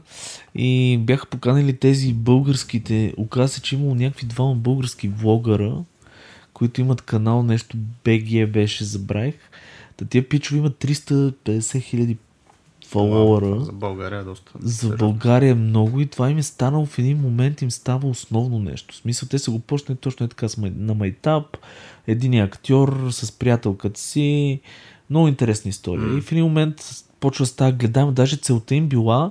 [0.54, 3.14] И бяха поканили тези българските.
[3.16, 5.84] Оказа се, че имало някакви двама български влогъра,
[6.52, 9.34] които имат канал, нещо BG беше, забравих.
[9.96, 12.16] Та тия пичове имат 350 хиляди
[12.86, 13.60] фолуара.
[13.60, 14.52] За България е доста.
[14.60, 18.58] За България е много и това им е станало в един момент им става основно
[18.58, 18.94] нещо.
[18.94, 21.56] В смисъл, те са го почнали точно е така на майтап,
[22.06, 24.60] един актьор с приятелката си.
[25.10, 26.08] Много интересна история.
[26.08, 26.18] Mm.
[26.18, 28.14] И в един момент почва да става гледаем.
[28.14, 29.30] Даже целта им била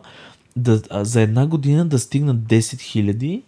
[0.56, 3.44] да, за една година да стигнат 10 хиляди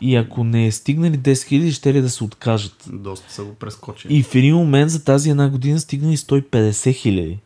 [0.00, 2.88] и ако не е стигнали 10 хиляди, ще ли да се откажат.
[2.92, 4.14] Доста са го прескочили.
[4.16, 7.38] И в един момент за тази една година стигнали 150 хиляди.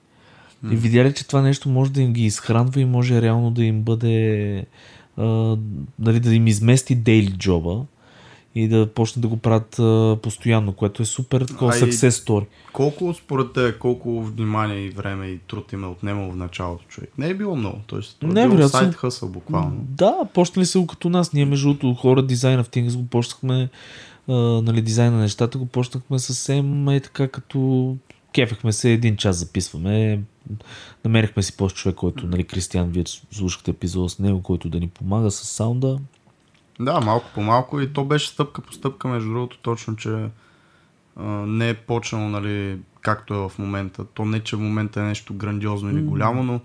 [0.64, 0.72] Mm.
[0.72, 3.83] И видяли, че това нещо може да им ги изхранва и може реално да им
[3.83, 4.66] бъде
[5.16, 5.57] а,
[5.98, 7.85] нали, да им измести дейли джоба
[8.57, 12.45] и да почнат да го правят а, постоянно, което е супер такова success story.
[12.73, 17.12] Колко според те, колко внимание и време и труд им е отнемало в началото човек?
[17.19, 18.27] Не е било много, т.е.
[18.27, 19.77] не е било сайт хъсъл буквално.
[19.88, 21.33] Да, почнали са като нас.
[21.33, 23.69] Ние между другото хора дизайна в Things го почнахме
[24.29, 27.97] а, нали, дизайна на нещата го почнахме съвсем е така като
[28.35, 30.21] кефехме се, един час записваме,
[31.05, 34.88] намерихме си пост човек, който, нали, Кристиан, вие слушахте епизода с него, който да ни
[34.88, 35.99] помага с саунда.
[36.81, 40.29] Да, малко по малко и то беше стъпка по стъпка, между другото, точно, че
[41.17, 44.05] а, не е почнало, нали, както е в момента.
[44.05, 46.61] То не, че в момента е нещо грандиозно или голямо, но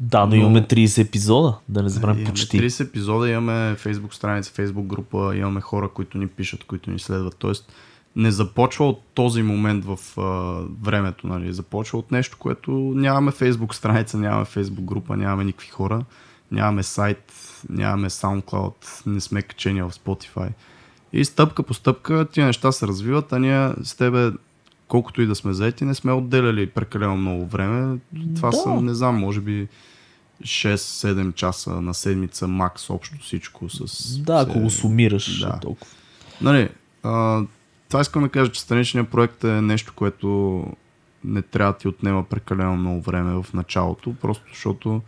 [0.00, 2.60] да, но, но имаме 30 епизода, да не забравим имаме почти.
[2.60, 7.36] 30 епизода, имаме Facebook страница, Facebook група, имаме хора, които ни пишат, които ни следват.
[7.38, 7.72] Тоест,
[8.16, 10.22] не започва от този момент в а,
[10.82, 11.52] времето, нали?
[11.52, 16.04] Започва от нещо, което нямаме Facebook страница, нямаме Facebook група, нямаме никакви хора,
[16.50, 17.32] нямаме сайт,
[17.70, 20.48] нямаме SoundCloud, не сме качени в Spotify.
[21.12, 24.30] И стъпка по стъпка тия неща се развиват, а ние с тебе,
[24.88, 27.98] колкото и да сме заети, не сме отделяли прекалено много време.
[28.36, 28.56] Това да.
[28.56, 29.68] са, не знам, може би
[30.42, 34.18] 6-7 часа на седмица макс общо всичко с...
[34.18, 35.60] Да, ако го сумираш да.
[35.60, 35.92] толкова.
[36.40, 36.68] Нали,
[37.02, 37.42] а,
[37.88, 40.64] това искам да кажа, че страничният проект е нещо, което
[41.24, 45.02] не трябва да ти отнема прекалено много време в началото, просто защото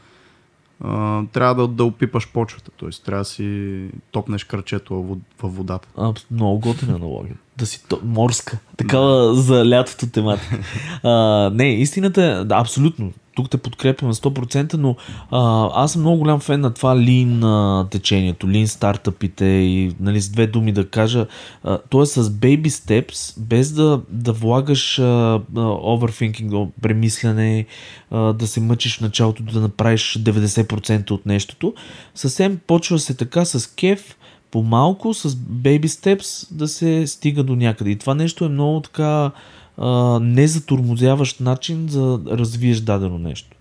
[1.32, 2.88] трябва да, да опипаш почвата, т.е.
[3.04, 5.88] трябва да си топнеш кръчето във, водата.
[5.96, 7.36] А, много готина аналогия.
[7.58, 8.58] Да си то, морска.
[8.76, 10.58] Такава за лятото тематика.
[11.02, 14.96] А, не, истината е, да, абсолютно тук те подкрепям на 100%, но
[15.30, 20.20] а, аз съм много голям фен на това лин а, течението, лин стартъпите и нали,
[20.20, 21.26] с две думи да кажа,
[21.64, 27.66] а, то е с baby steps, без да, да влагаш а, а, overthinking, премисляне,
[28.10, 31.74] а, да се мъчиш в началото да направиш 90% от нещото.
[32.14, 34.16] Съвсем почва се така с кеф,
[34.50, 37.90] по-малко, с baby steps да се стига до някъде.
[37.90, 39.30] И това нещо е много така
[40.20, 43.56] незатурмозяващ начин за да развиеш дадено нещо.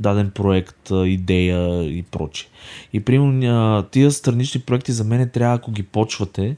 [0.00, 2.48] Даден проект, идея и прочее.
[2.92, 6.56] И примерно тия странични проекти за мен трябва, ако ги почвате,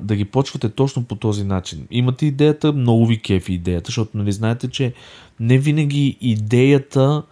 [0.00, 1.86] да ги почвате точно по този начин.
[1.90, 4.92] Имате идеята, много ви кефи идеята, защото нали знаете, че
[5.40, 7.22] не винаги идеята,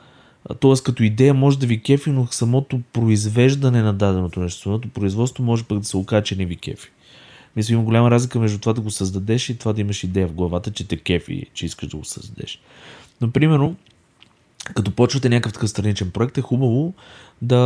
[0.61, 0.74] т.е.
[0.85, 5.64] като идея може да ви кефи, но самото произвеждане на даденото нещо, самото производство може
[5.64, 6.90] пък да се окаже, че не ви кефи.
[7.57, 10.33] Мисля, има голяма разлика между това да го създадеш и това да имаш идея в
[10.33, 12.61] главата, че те кефи, че искаш да го създадеш.
[13.20, 13.76] Но, примерно,
[14.74, 16.94] като почвате някакъв такъв страничен проект, е хубаво
[17.42, 17.59] да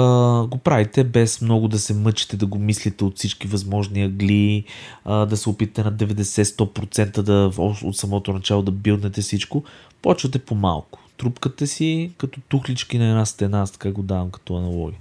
[0.51, 4.65] го правите без много да се мъчите, да го мислите от всички възможни агли,
[5.07, 7.51] да се опитате на 90-100% да,
[7.83, 9.65] от самото начало да билднете всичко.
[10.03, 11.04] Почвате по-малко.
[11.17, 14.99] Трупкате си като тухлички на една стена, аз така го давам като аналогия.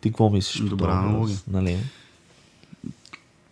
[0.00, 0.60] Ти какво мислиш?
[0.60, 1.38] Добра аналогия.
[1.48, 1.78] Нали?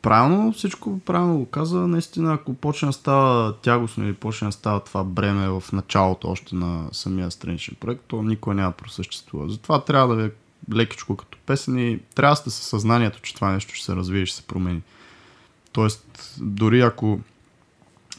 [0.03, 1.79] правилно, всичко правилно го каза.
[1.79, 6.55] Наистина, ако почне да става тягостно или почне да става това бреме в началото още
[6.55, 9.48] на самия страничен проект, то никой няма просъществува.
[9.48, 10.31] Затова трябва да е
[10.75, 14.22] лекичко като песен и трябва да сте със съзнанието, че това нещо ще се развие
[14.22, 14.83] и ще се промени.
[15.72, 17.20] Тоест, дори ако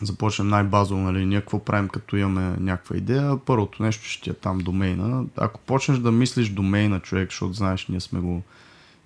[0.05, 4.57] започнем най-базово, нали, ние какво правим като имаме някаква идея, първото нещо ще е там
[4.57, 5.25] домейна.
[5.37, 8.41] Ако почнеш да мислиш домейна човек, защото знаеш, ние сме го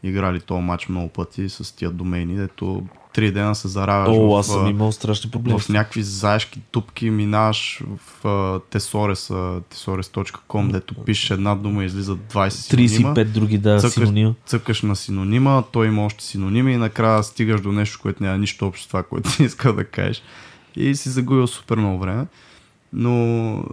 [0.03, 2.83] играли този матч много пъти с тия домейни, дето
[3.13, 5.59] три дена се заравяш О, в, аз съм имал страшни проблеми.
[5.59, 8.23] В някакви заешки тупки минаш в
[8.71, 9.33] Tesores,
[9.73, 13.13] tesores.com, дето пишеш една дума и излиза 20 синонима.
[13.13, 14.33] 35 други, да, цъкаш, синонима.
[14.45, 18.67] Цъкаш на синонима, той има още синоними и накрая стигаш до нещо, което няма нищо
[18.67, 20.21] общо с това, което си иска да кажеш.
[20.77, 22.27] И си загубил супер много време.
[22.93, 23.63] Но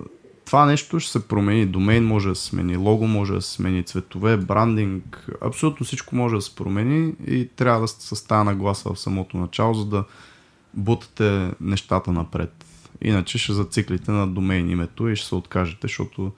[0.44, 1.66] това нещо ще се промени.
[1.66, 6.34] Домейн може да се смени, лого може да се смени, цветове, брандинг, абсолютно всичко може
[6.34, 10.04] да се промени и трябва да се състава на гласа в самото начало, за да
[10.74, 12.64] бутате нещата напред.
[13.02, 16.32] Иначе ще зациклите на домейн името и ще се откажете, защото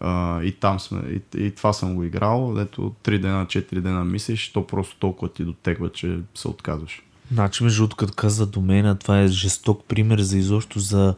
[0.00, 4.04] а, и там сме, и, и това съм го играл, дето 3 дена, 4 дена
[4.04, 7.02] мислиш, то просто толкова ти дотегва, че се отказваш.
[7.32, 11.14] Значи, между другото, като каза домена, това е жесток пример за изобщо за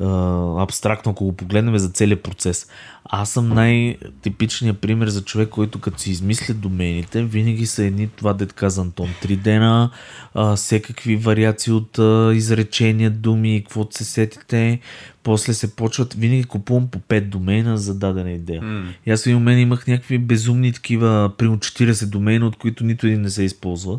[0.00, 2.66] а, абстрактно, ако го погледнем за целият процес.
[3.04, 8.32] Аз съм най-типичният пример за човек, който като си измисля домените, винаги са едни, това
[8.32, 9.90] дет каза Антон, три дена,
[10.34, 14.80] а, всекакви вариации от а, изречения, думи, каквото се сетите,
[15.22, 18.62] после се почват, винаги купувам по 5 домена за дадена идея.
[18.62, 18.86] Mm.
[19.06, 23.06] И аз в един момент имах някакви безумни такива, примерно 40 домена, от които нито
[23.06, 23.98] един не се използва.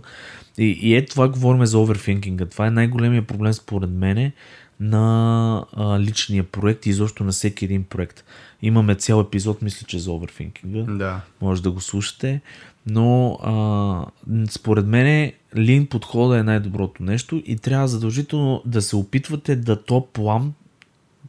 [0.58, 2.46] И, и е това говорим за оверфинкинга.
[2.46, 4.34] Това е най-големия проблем според мене
[4.80, 8.24] на а, личния проект и изобщо на всеки един проект.
[8.62, 10.94] Имаме цял епизод, мисля, че за оверфинкинга.
[10.94, 11.22] Да.
[11.41, 12.41] Може да го слушате.
[12.88, 14.06] Но а,
[14.50, 20.08] според мен лин подхода е най-доброто нещо и трябва задължително да се опитвате да то
[20.13, 20.54] плам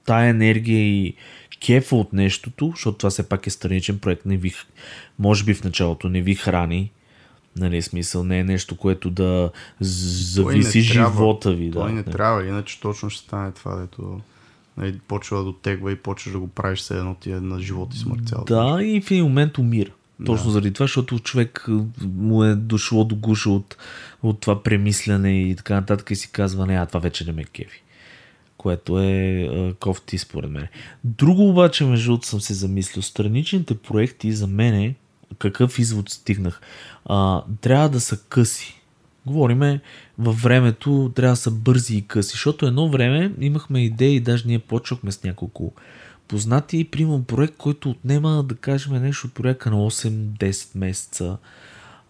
[0.05, 1.15] тая енергия и
[1.67, 4.53] кефа от нещото, защото това все пак е страничен проект, не ви,
[5.19, 6.91] може би в началото не ви храни,
[7.57, 11.71] Нали, смисъл не е нещо, което да зависи живота ви.
[11.71, 14.21] Той да, не, не трябва, иначе точно ще стане това, дето
[14.77, 17.95] нали, почва да дотегва и почваш да го правиш все едно ти е на живот
[17.95, 18.55] и смърт цялото.
[18.55, 19.91] Да, и в един момент умира.
[20.27, 20.53] Точно да.
[20.53, 21.67] заради това, защото човек
[22.17, 23.77] му е дошло до гуша от,
[24.23, 27.45] от това премисляне и така нататък и си казва, не, а това вече не ме
[27.45, 27.83] кеви.
[28.57, 30.67] Което е а, кофти според мен.
[31.05, 33.03] Друго обаче, между другото, съм се замислил.
[33.03, 34.95] Страничните проекти за мен
[35.39, 36.61] какъв извод стигнах?
[37.07, 38.83] А, трябва да са къси.
[39.27, 39.81] Говориме
[40.19, 44.59] във времето, трябва да са бързи и къси, защото едно време имахме идеи, даже ние
[44.59, 45.73] почвахме с няколко
[46.29, 51.37] познати и приемам проект, който отнема, да кажем, нещо от проекта на 8-10 месеца.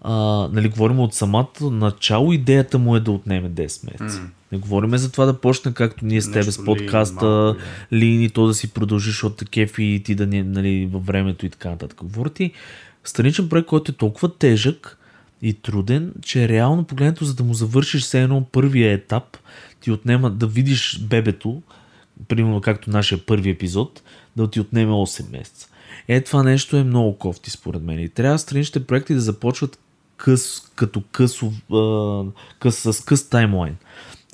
[0.01, 0.13] А,
[0.53, 4.21] нали, говорим от самото начало, идеята му е да отнеме 10 месеца.
[4.21, 4.29] Mm.
[4.53, 7.57] Не говорим за това да почне както ние с тебе с подкаста,
[7.93, 11.51] лини, то да си продължиш от такефи и ти да не, нали, във времето и
[11.51, 11.99] така нататък.
[12.03, 12.53] Говоря ти,
[13.09, 14.99] страничен проект, който е толкова тежък
[15.43, 19.39] и труден, че реално погледнато, за да му завършиш все едно първия етап,
[19.81, 21.63] ти отнема да видиш бебето,
[22.29, 24.03] примерно както нашия първи епизод,
[24.37, 25.69] да ти отнеме 8 месеца.
[26.09, 28.01] Е, това нещо е много кофти според мен.
[28.01, 29.79] И трябва страничните проекти да започват
[30.17, 31.53] къс, като късо,
[32.59, 33.77] къс, с къс таймлайн.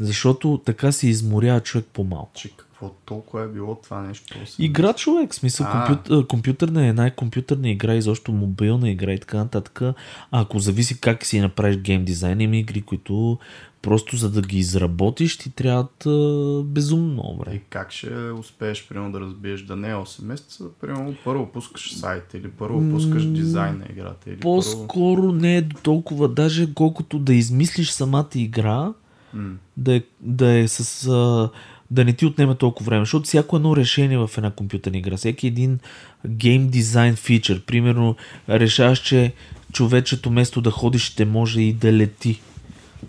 [0.00, 2.30] Защото така се изморява човек по-малко.
[2.34, 4.38] Чик какво толкова е било това нещо?
[4.58, 9.80] Игра човек, смисъл компютър, компютърна е най-компютърна игра, изобщо мобилна игра и така нататък.
[9.80, 9.94] А
[10.30, 13.38] ако зависи как си направиш гейм дизайн, има игри, които
[13.82, 17.56] просто за да ги изработиш ти трябват а, безумно време.
[17.56, 21.94] И как ще успееш, примерно, да разбиеш да не е 8 месеца, примерно първо пускаш
[21.94, 24.30] сайт или първо пускаш дизайн на играта.
[24.30, 25.32] Или По-скоро първо...
[25.32, 28.92] не е толкова, даже колкото да измислиш самата игра,
[29.36, 29.54] mm.
[29.76, 31.08] да, е, да е с...
[31.08, 31.50] А,
[31.92, 35.46] да не ти отнема толкова време, защото всяко едно решение в една компютърна игра, всеки
[35.46, 35.78] един
[36.26, 38.16] гейм дизайн фичър, примерно
[38.48, 39.32] решаваш, че
[39.72, 42.40] човечето вместо да ходи ще може и да лети.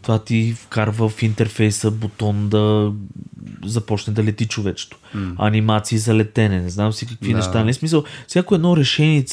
[0.02, 2.94] Това ти вкарва в интерфейса бутон да
[3.66, 4.98] започне да лети човечето.
[5.16, 5.36] Mm.
[5.38, 7.38] Анимации за летене, не знам си какви да.
[7.38, 7.64] неща.
[7.64, 9.26] Не смисъл, всяко едно решение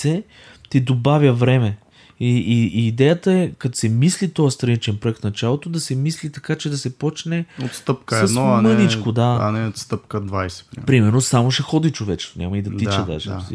[0.70, 1.76] ти добавя време.
[2.20, 5.94] И, и, и идеята е, като се мисли този страничен проект в началото, да се
[5.94, 9.38] мисли така, че да се почне от стъпка с едно, а мъничко, не, да.
[9.40, 10.28] а не от стъпка 20.
[10.70, 13.30] Примерно, примерно само ще ходи човечето, няма и да тича да, даже.
[13.30, 13.46] Да,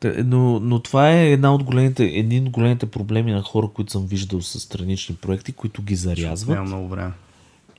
[0.00, 0.24] да.
[0.24, 4.06] Но, но това е една от големите, един от големите проблеми на хора, които съм
[4.06, 6.56] виждал с странични проекти, които ги зарязват.
[6.56, 7.12] Няма много време.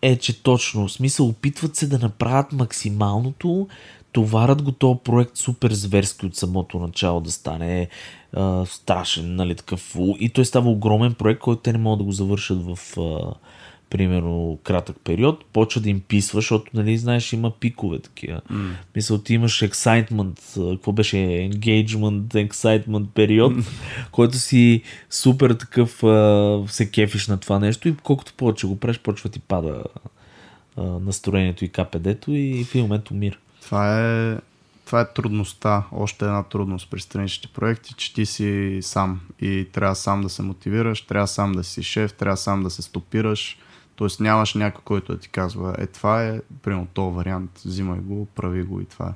[0.02, 3.68] Е, че точно, в смисъл опитват се да направят максималното,
[4.20, 7.88] товарят го този проект супер зверски от самото начало да стане
[8.34, 9.96] а, страшен, нали, такъв.
[10.20, 13.34] И той става огромен проект, който те не могат да го завършат в а,
[13.90, 18.42] примерно кратък период, почва да им писва, защото, нали, знаеш, има пикове такива.
[18.52, 18.72] Mm.
[18.96, 23.66] Мисля, ти имаш excitement, какво беше engagement, excitement период, mm.
[24.12, 29.00] който си супер такъв, а, се кефиш на това нещо и колкото повече го правиш,
[29.00, 29.84] почва ти пада
[30.78, 33.38] а, настроението и КПД-то и в един момент умира.
[33.62, 34.38] Това е,
[34.86, 39.96] това е трудността, още една трудност при страничните проекти, че ти си сам и трябва
[39.96, 43.58] сам да се мотивираш, трябва сам да си шеф, трябва сам да се стопираш,
[43.98, 44.24] т.е.
[44.24, 48.64] нямаш някой, който да ти казва, е това е, примерно този вариант, взимай го, прави
[48.64, 49.14] го и това е.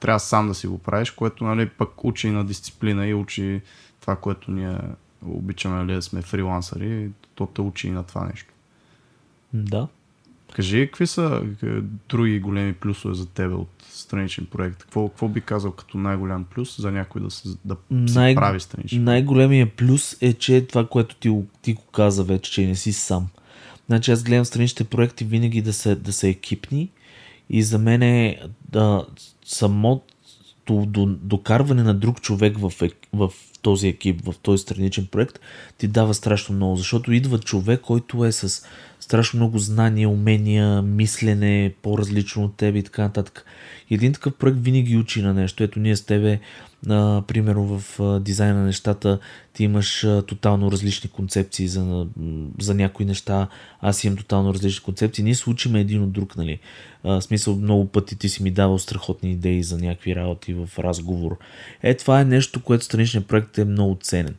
[0.00, 3.60] Трябва сам да си го правиш, което нали, пък учи на дисциплина и учи
[4.00, 4.78] това, което ние
[5.26, 8.52] обичаме нали, да сме фрилансъри, то те учи и на това нещо.
[9.52, 9.88] Да,
[10.54, 11.42] Кажи, какви са
[12.08, 14.78] други големи плюсове за тебе от страничен проект?
[14.78, 18.60] Какво, какво би казал като най-голям плюс за някой да се, да Най- се прави
[18.60, 22.92] страничен Най-големия плюс е, че това, което ти, ти го каза вече, че не си
[22.92, 23.28] сам.
[23.86, 26.90] Значи аз гледам страничните проекти винаги да са, да са екипни
[27.50, 28.38] и за мен е
[28.68, 29.06] да,
[29.44, 30.04] самото
[30.68, 32.72] до, докарване на друг човек в,
[33.12, 33.30] в
[33.62, 35.40] този екип, в този страничен проект,
[35.78, 38.66] ти дава страшно много, защото идва човек, който е с
[39.10, 43.44] страшно много знания, умения, мислене, по-различно от теб и така нататък.
[43.90, 45.62] Един такъв проект винаги учи на нещо.
[45.62, 46.40] Ето ние с тебе,
[46.88, 49.18] а, примерно в а, дизайна на нещата,
[49.52, 52.06] ти имаш а, тотално различни концепции за,
[52.60, 53.48] за някои неща,
[53.80, 55.24] аз имам тотално различни концепции.
[55.24, 56.58] Ние се учиме един от друг, нали?
[57.04, 61.38] А, смисъл, много пъти ти си ми давал страхотни идеи за някакви работи в разговор.
[61.82, 64.34] Е, това е нещо, което страничният проект е много ценен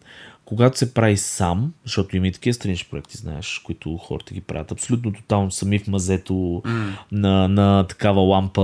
[0.52, 4.72] когато се прави сам, защото има и такива странични проекти, знаеш, които хората ги правят
[4.72, 6.91] абсолютно тотално сами в мазето mm.
[7.12, 8.64] на, на такава лампа,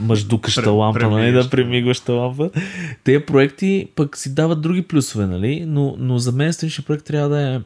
[0.00, 2.50] мъждукаща лампа, нали, да премигваща лампа.
[3.04, 7.28] Те проекти пък си дават други плюсове, нали, но, но за мен страничен проект трябва
[7.28, 7.60] да е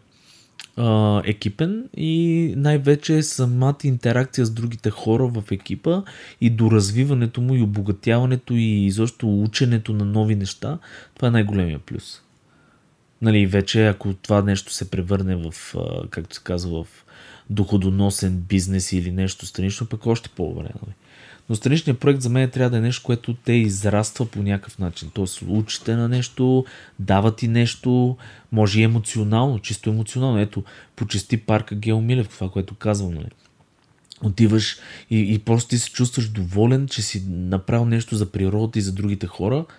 [0.76, 6.02] а, екипен и най-вече самата интеракция с другите хора в екипа
[6.40, 10.78] и до развиването му и обогатяването и изобщо ученето на нови неща,
[11.14, 12.23] това е най-големия плюс.
[13.24, 15.74] Нали, вече ако това нещо се превърне в,
[16.10, 17.04] както се казва, в
[17.50, 20.62] доходоносен бизнес или нещо странично, пък още по-добре.
[20.62, 20.94] Нали.
[21.48, 25.10] Но страничният проект за мен трябва да е нещо, което те израства по някакъв начин.
[25.14, 26.64] Тоест, учите на нещо,
[26.98, 28.16] дава ти нещо,
[28.52, 30.40] може и емоционално, чисто емоционално.
[30.40, 30.64] Ето,
[30.96, 33.14] почести парка Гео Милев, това, което казвам.
[33.14, 33.30] Нали.
[34.22, 34.78] Отиваш
[35.10, 38.92] и, и просто ти се чувстваш доволен, че си направил нещо за природата и за
[38.92, 39.64] другите хора–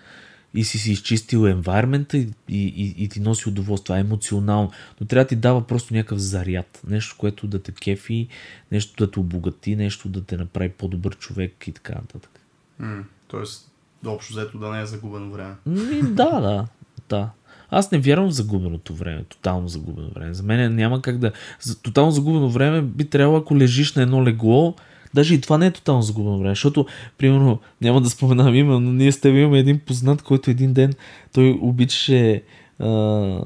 [0.56, 3.84] и си си изчистил енвайрмента и, и, и, ти носи удоволствие.
[3.84, 4.70] Това е емоционално.
[5.00, 6.80] Но трябва да ти дава просто някакъв заряд.
[6.86, 8.28] Нещо, което да те кефи,
[8.72, 12.40] нещо да те обогати, нещо да те направи по-добър човек и така нататък.
[12.82, 13.70] Mm, тоест,
[14.06, 15.54] общо взето да не е загубено време.
[15.66, 16.66] Ми, да, да,
[17.08, 17.30] да.
[17.70, 20.34] Аз не вярвам в загубеното време, тотално загубено време.
[20.34, 21.32] За мен няма как да...
[21.60, 24.74] За тотално загубено време би трябвало, ако лежиш на едно легло,
[25.14, 26.86] Даже и това не е тотално загубено време, защото,
[27.18, 30.92] примерно, няма да споменавам име, но ние с теб имаме един познат, който един ден
[31.32, 32.42] той обичаше
[32.78, 32.88] а,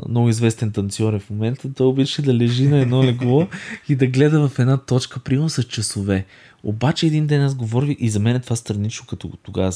[0.08, 3.46] много известен танцор е в момента, той обичаше да лежи на едно легло
[3.88, 6.24] и да гледа в една точка, примерно с часове.
[6.64, 9.72] Обаче един ден аз говорих и за мен е това странично, като тогава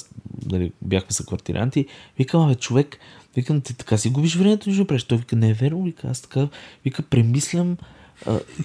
[0.46, 1.86] дали, бяхме са квартиранти.
[2.18, 2.96] Викам, бе, човек,
[3.36, 5.04] викам, ти така си губиш времето, нищо преш.
[5.04, 6.48] Той вика, не е верно, вика, аз така,
[6.84, 7.76] вика, премислям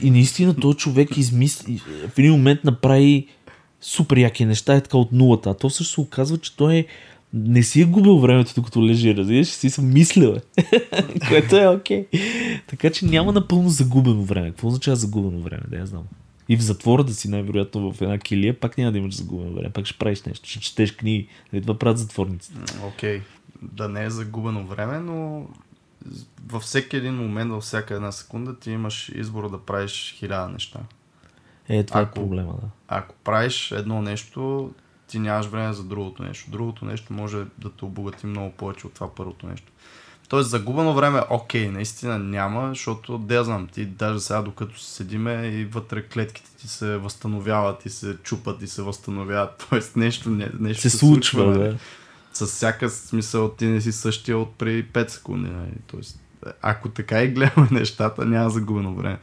[0.01, 3.27] и наистина този човек измисли, в един момент направи
[3.81, 5.49] супер яки неща, е така от нулата.
[5.49, 6.85] А то също се оказва, че той е
[7.33, 10.35] не си е губил времето, докато лежи, разбираш, си съм мислил,
[11.27, 12.05] което е окей.
[12.05, 12.61] Okay.
[12.67, 14.49] Така че няма напълно загубено време.
[14.49, 15.63] Какво означава загубено време?
[15.67, 16.03] Да я знам.
[16.49, 19.69] И в затвора да си най-вероятно в една килия, пак няма да имаш загубено време,
[19.69, 21.27] пак ще правиш нещо, ще четеш книги.
[21.61, 22.59] Това правят затворниците.
[22.87, 23.21] Окей, okay.
[23.61, 25.45] да не е загубено време, но
[26.47, 30.79] във всеки един момент, във всяка една секунда ти имаш избор да правиш хиляда неща.
[31.69, 32.67] Е, това е ако, е проблема, да.
[32.87, 34.71] Ако правиш едно нещо,
[35.07, 36.51] ти нямаш време за другото нещо.
[36.51, 39.71] Другото нещо може да те обогати много повече от това първото нещо.
[40.29, 45.65] Тоест, загубено време, окей, наистина няма, защото, да знам, ти даже сега докато седиме и
[45.65, 49.65] вътре клетките ти се възстановяват и се чупат и се възстановяват.
[49.69, 51.43] Тоест, нещо, не, нещо се, се случва.
[51.43, 51.77] случва да
[52.45, 55.49] с всяка смисъл ти не си същия от при 5 секунди.
[55.49, 55.71] Нали?
[55.87, 56.19] Тоест,
[56.61, 59.19] ако така и гледаме нещата, няма загубено време.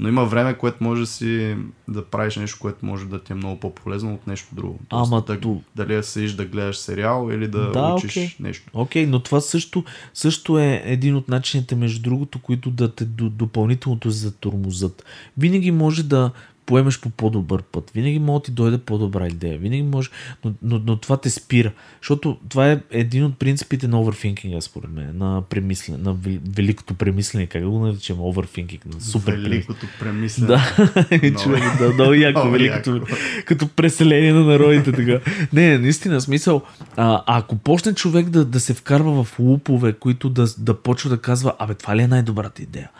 [0.00, 1.56] Но има време, което може да си
[1.88, 4.78] да правиш нещо, което може да ти е много по-полезно от нещо друго.
[4.88, 5.60] Тоест, Ама да, ту...
[5.76, 8.40] Дали да седиш да гледаш сериал или да, да учиш okay.
[8.40, 8.70] нещо.
[8.72, 13.04] Окей, okay, но това също, също е един от начините, между другото, които да те
[13.04, 15.04] допълнителното затормозат.
[15.38, 16.30] Винаги може да
[16.68, 17.90] поемеш по по-добър път.
[17.94, 19.58] Винаги може да ти дойде по-добра идея.
[19.58, 20.10] Винаги може,
[20.44, 21.72] но, но, но това те спира.
[22.00, 26.16] Защото това е един от принципите на оверфинкинга, според мен, на премислене, на
[26.56, 30.46] великото премислене, как да го наричаме, оверфинкинг, на супер Великото премислене.
[30.46, 30.62] Да,
[31.42, 33.06] човек, да, много яко, великото,
[33.44, 34.92] като преселение на народите.
[34.92, 35.20] Така.
[35.52, 36.62] Не, наистина, смисъл,
[36.96, 41.18] а, ако почне човек да, да се вкарва в лупове, които да, да почва да
[41.18, 42.90] казва, абе, това ли е най-добрата идея?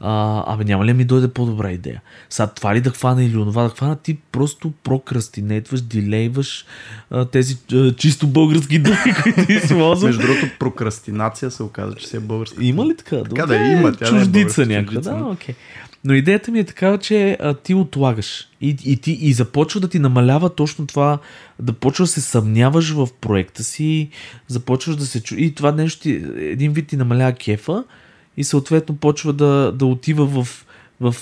[0.00, 2.00] А, абе няма ли ми дойде по-добра идея?
[2.30, 6.66] Сега това ли да хвана или онова да хвана, ти просто прокрастинетваш, дилейваш
[7.10, 10.16] а, тези а, чисто български думи, които използваш.
[10.16, 12.64] Между другото, прокрастинация се оказа, че си е българска.
[12.64, 13.22] Има ли така?
[13.22, 13.92] Така да, има.
[13.92, 15.00] Тя чуждица е някаква.
[15.00, 15.54] Да, окей.
[15.54, 15.58] Okay.
[16.04, 19.88] Но идеята ми е такава, че а, ти отлагаш и, и, ти, и започва да
[19.88, 21.18] ти намалява точно това,
[21.60, 24.08] да почва да се съмняваш в проекта си,
[24.48, 25.34] започваш да се чу...
[25.38, 27.84] И това нещо ти, един вид ти намалява кефа
[28.36, 30.66] и съответно почва да, да отива в,
[31.00, 31.14] в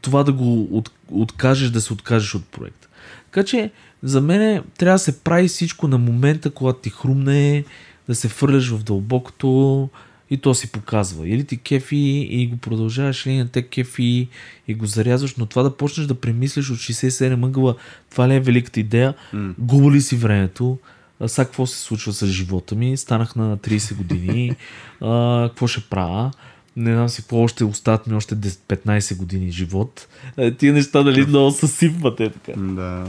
[0.00, 2.88] това да го от, откажеш, да се откажеш от проекта.
[3.24, 3.70] Така че
[4.02, 7.64] за мен трябва да се прави всичко на момента, когато ти хрумне,
[8.08, 9.88] да се фърляш в дълбокото
[10.30, 11.28] и то си показва.
[11.28, 14.28] Или ти кефи и го продължаваш, или не те кефи
[14.68, 17.74] и го зарязваш, но това да почнеш да премислиш от 67 ъгъла,
[18.10, 19.54] това ли е великата идея, mm.
[19.58, 20.78] губа ли си времето,
[21.26, 24.56] сега какво се случва с живота ми, станах на 30 години,
[25.00, 26.30] а, какво ще правя.
[26.76, 30.06] не знам си какво още остават ми още 15 години живот.
[30.36, 32.52] Е, тия неща дали много съсипват е така.
[32.60, 33.06] Да.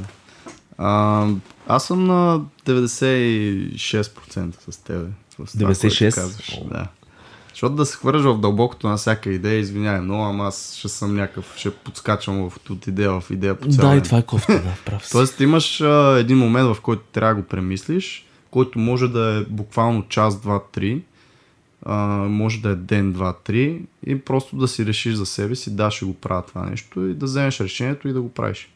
[0.78, 1.28] А,
[1.68, 5.08] аз съм на 96% с тебе.
[5.46, 6.16] С това, 96?
[6.16, 6.60] Казваш.
[6.72, 6.88] Да.
[7.58, 11.16] Защото да се хвърляш в дълбокото на всяка идея, извинявай, но ама аз ще съм
[11.16, 14.54] някакъв, ще подскачам в, от идея в идея по цял Да, и това е кофта,
[14.54, 15.12] да, прав си.
[15.12, 19.54] Тоест имаш а, един момент, в който трябва да го премислиш, който може да е
[19.54, 21.02] буквално час, два, три,
[21.86, 21.98] а,
[22.30, 25.92] може да е ден, два, три и просто да си решиш за себе си, да,
[25.92, 28.70] ще го правя това нещо и да вземеш решението и да го правиш.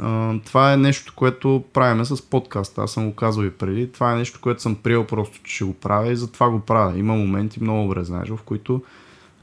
[0.00, 2.82] А, това е нещо, което правиме с подкаста.
[2.82, 3.92] Аз съм го казал и преди.
[3.92, 6.98] Това е нещо, което съм приел просто, че ще го правя и затова го правя.
[6.98, 8.82] Има моменти, много добре знаеш, в които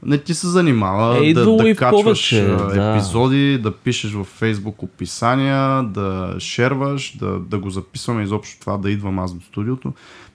[0.04, 2.90] не ти се занимава Е, да, да качваш повече, а, да.
[2.90, 8.90] епизоди, да пишеш във Facebook описания, да шерваш, да, да го записваме изобщо това, да
[8.90, 9.92] идвам аз до студиото.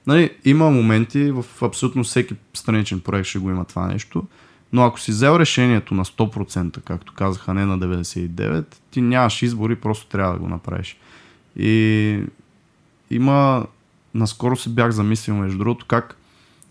[0.08, 4.24] Нали, има моменти, в абсолютно всеки страничен проект ще го има това нещо,
[4.74, 9.70] но ако си взел решението на 100%, както казаха, не на 99%, ти нямаш избор
[9.70, 10.98] и просто трябва да го направиш.
[11.56, 12.24] И
[13.12, 13.66] има...
[14.14, 16.18] Наскоро се бях замислил, между другото, как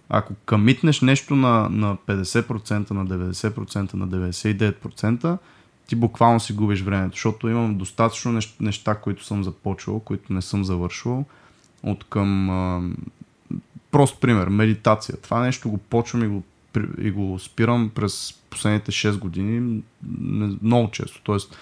[0.08, 5.38] ако къмитнеш нещо на, на 50%, на 90%, на 99%,
[5.86, 10.42] ти буквално си губиш времето, защото имам достатъчно нещ- неща, които съм започвал, които не
[10.42, 11.24] съм завършвал.
[11.82, 12.94] От към...
[13.90, 15.16] Прост пример, медитация.
[15.16, 16.42] Това нещо го почвам и го,
[16.98, 19.82] и го спирам през последните 6 години
[20.62, 21.20] много често.
[21.22, 21.56] Тоест,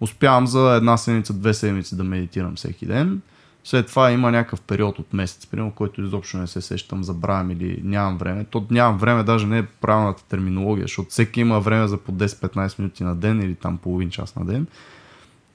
[0.00, 3.20] успявам за една седмица, две седмици да медитирам всеки ден.
[3.64, 7.80] След това има някакъв период от месец, примерно, който изобщо не се сещам, забравям или
[7.84, 8.44] нямам време.
[8.44, 12.78] То нямам време, даже не е правилната терминология, защото всеки има време за по 10-15
[12.78, 14.66] минути на ден или там половин час на ден.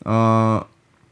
[0.06, 0.62] А,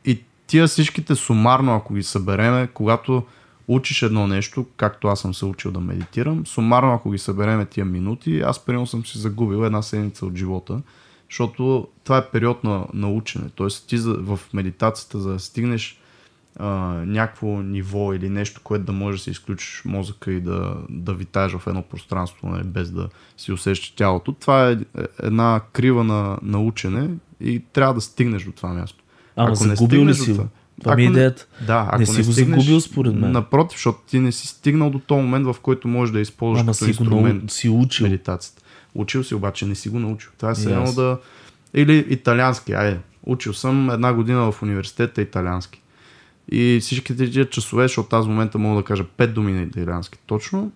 [0.06, 3.24] и тия всичките сумарно, ако ги събереме, когато
[3.68, 7.86] учиш едно нещо, както аз съм се учил да медитирам, сумарно ако ги събереме тия
[7.86, 10.82] минути, аз примерно съм си загубил една седмица от живота,
[11.30, 13.49] защото това е период на, на учене.
[13.55, 15.99] Тоест ти за, в медитацията, за да стигнеш
[16.59, 16.68] а,
[17.05, 21.51] някакво ниво или нещо, което да може да си изключиш мозъка и да, да витаеш
[21.51, 24.32] в едно пространство, нали, без да си усещаш тялото.
[24.32, 24.78] Това е
[25.24, 27.09] една крива на, на учене
[27.41, 29.03] и трябва да стигнеш до това място.
[29.36, 30.47] Ама Ако не загубил ли стигнеш си това-
[30.80, 31.48] Това ми е Ако не- идеята.
[31.68, 33.32] Да, ако Не си го стигнеш, загубил, според мен.
[33.32, 36.72] Напротив, защото ти не си стигнал до този момент, в който можеш да използваш Ама
[36.72, 37.50] като си го инструмент нау...
[37.50, 38.04] си учил.
[38.04, 38.62] медитацията.
[38.96, 40.32] Учил си, обаче не си го научил.
[40.38, 41.18] Това е едно да...
[41.74, 43.00] Или италиански, айде.
[43.24, 45.82] Учил съм една година в университета италиански.
[46.52, 50.20] И всичките тия часове, защото аз в момента мога да кажа 5 думи на италиански
[50.26, 50.72] точно,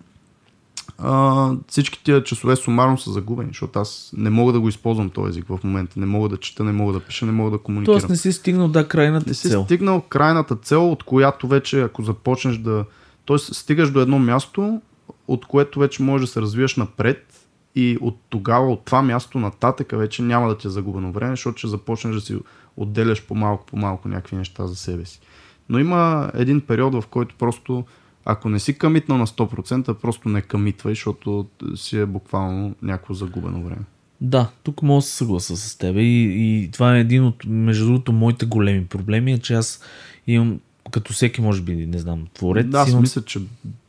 [0.98, 5.30] а, всички тия часове сумарно са загубени, защото аз не мога да го използвам този
[5.30, 6.00] език в момента.
[6.00, 8.00] Не мога да чета, не мога да пиша, не мога да комуникирам.
[8.00, 9.64] Тоест не си стигнал да крайната Не си цел.
[9.64, 12.84] стигнал крайната цел, от която вече, ако започнеш да...
[13.24, 14.80] Тоест, стигаш до едно място,
[15.28, 19.92] от което вече можеш да се развиеш напред и от тогава, от това място нататък
[19.92, 22.38] вече няма да ти е загубено време, защото ще започнеш да си
[22.76, 25.20] отделяш по-малко, по-малко някакви неща за себе си.
[25.68, 27.84] Но има един период, в който просто,
[28.32, 33.62] ако не си къмитнал на 100%, просто не къмитвай, защото си е буквално някакво загубено
[33.62, 33.82] време.
[34.20, 35.96] Да, тук мога да се съгласа с теб.
[35.96, 39.82] И, и това е един от, между другото, моите големи проблеми, е, че аз
[40.26, 40.60] имам,
[40.90, 43.40] като всеки, може би, не знам, творец, Да, аз имам мисля, че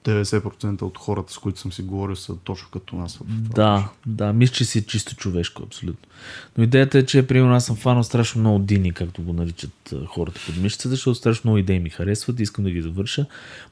[0.05, 3.17] 90% от хората, с които съм си говорил, са точно като нас.
[3.17, 6.09] В това Да, да, мисля, че си чисто човешко, абсолютно.
[6.57, 10.41] Но идеята е, че примерно аз съм фанал страшно много дини, както го наричат хората
[10.45, 13.25] под мишцата, защото страшно много идеи ми харесват и искам да ги завърша.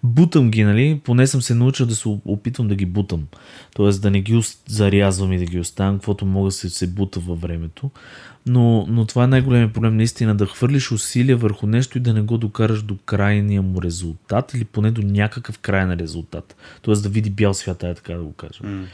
[0.04, 1.02] Бутам ги, нали?
[1.04, 3.28] Поне съм се научил да се опитвам да ги бутам.
[3.76, 7.20] Тоест да не ги зарязвам и да ги оставям, каквото мога да се, се бута
[7.20, 7.92] във времето.
[8.46, 12.22] Но, но това е най-големият проблем, наистина, да хвърлиш усилия върху нещо и да не
[12.22, 16.56] го докараш до крайния му резултат или поне до някакъв крайен резултат.
[16.82, 18.88] Тоест да види бял свят, е така да го кажем.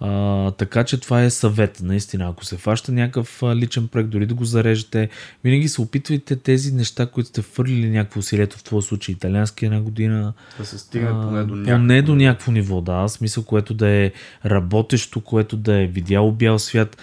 [0.00, 2.28] А, така че това е съвет, наистина.
[2.28, 5.08] Ако се фаща някакъв личен проект, дори да го зарежете,
[5.44, 9.80] винаги се опитвайте тези неща, които сте фърлили някакво усилието, в твоя случай италиански една
[9.80, 13.08] година, Да се стигне поне до поне до някакво ниво, да.
[13.08, 14.12] Смисъл, което да е
[14.46, 16.96] работещо, което да е видяло бял свят,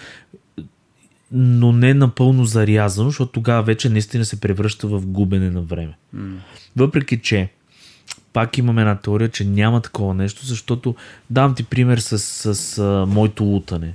[1.32, 5.96] но не напълно зарязано, защото тогава вече наистина се превръща в губене на време.
[6.76, 7.48] Въпреки, че
[8.32, 10.94] пак имаме една теория, че няма такова нещо, защото
[11.30, 13.94] дам ти пример с, с, с моето лутане.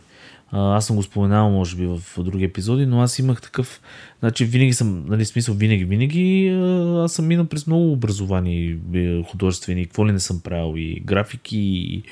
[0.52, 3.82] Аз съм го споменавал, може би, в други епизоди, но аз имах такъв.
[4.20, 6.49] Значи, винаги съм, нали, смисъл, винаги, винаги.
[7.04, 11.58] Аз съм минал през много образовани е, художествени, какво ли не съм правил, и графики,
[11.58, 12.04] и,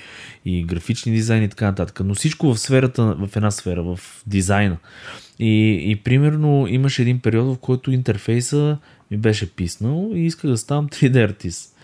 [0.45, 2.01] и графични дизайни и така нататък.
[2.05, 4.77] Но всичко в сферата, в една сфера, в дизайна.
[5.39, 8.77] И, и примерно имаше един период, в който интерфейса
[9.11, 11.75] ми беше писнал и исках да ставам 3D артист.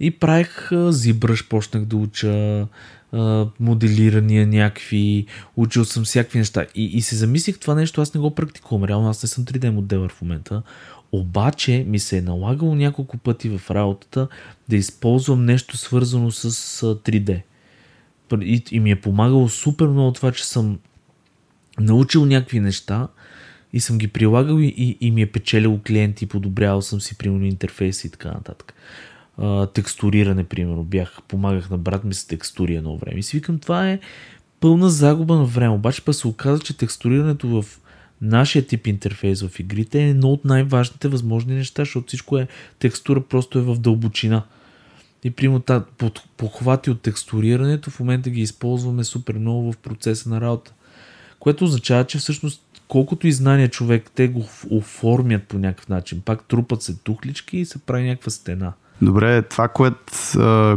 [0.00, 2.66] И правих ZBrush, почнах да уча,
[3.60, 6.66] моделирания някакви, учил съм всякакви неща.
[6.74, 8.84] И, и се замислих това нещо, аз не го практикувам.
[8.84, 10.62] Реално аз не съм 3D моделър в момента.
[11.12, 14.28] Обаче ми се е налагало няколко пъти в работата
[14.68, 16.50] да използвам нещо свързано с
[16.82, 17.42] 3D.
[18.42, 20.78] И, и ми е помагало супер много това, че съм
[21.80, 23.08] научил някакви неща
[23.72, 27.44] и съм ги прилагал и, и, и ми е печелил клиенти, подобрявал съм си примерно
[27.44, 28.74] интерфейси и така нататък.
[29.38, 33.18] А, текстуриране, примерно, бях, помагах на брат ми с текстури едно време.
[33.18, 33.98] И си викам, това е
[34.60, 35.74] пълна загуба на време.
[35.74, 37.80] Обаче па се оказа, че текстурирането в
[38.22, 43.20] нашия тип интерфейс в игрите е едно от най-важните възможни неща, защото всичко е текстура,
[43.20, 44.42] просто е в дълбочина.
[45.24, 45.62] И примерно
[46.36, 50.72] похвати от текстурирането в момента ги използваме супер много в процеса на работа.
[51.38, 56.20] Което означава, че всъщност колкото и знания човек, те го оформят по някакъв начин.
[56.20, 58.72] Пак трупат се тухлички и се прави някаква стена.
[59.02, 60.02] Добре, това, което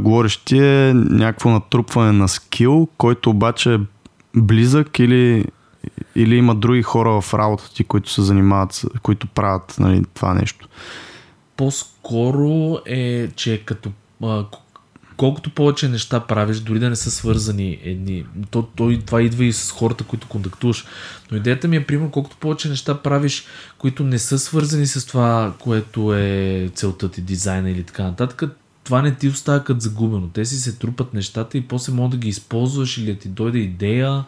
[0.02, 3.80] говориш ти е някакво натрупване на скил, който обаче е
[4.36, 5.46] близък или,
[6.16, 10.68] или има други хора в работата ти, които се занимават, които правят нали, това нещо?
[11.58, 13.92] По-скоро е, че като
[14.24, 14.46] а,
[15.18, 19.54] колкото повече неща правиш, дори да не са свързани едни, то, то, това идва и
[19.54, 20.86] с хората, които контактуваш.
[21.32, 23.46] Но идеята ми е, примерно, колкото повече неща правиш,
[23.78, 28.44] които не са свързани с това, което е целта ти, дизайна или така нататък,
[28.84, 30.30] това не ти остава като загубено.
[30.30, 33.58] Те си се трупат нещата и после може да ги използваш или да ти дойде
[33.58, 34.24] идея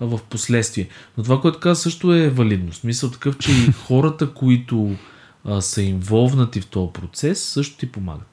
[0.00, 0.88] в последствие.
[1.18, 2.72] Но това, което каза също е валидно.
[2.72, 4.96] Смисъл такъв, че и хората, които
[5.44, 8.29] а, са инволвнати в този процес, също ти помагат.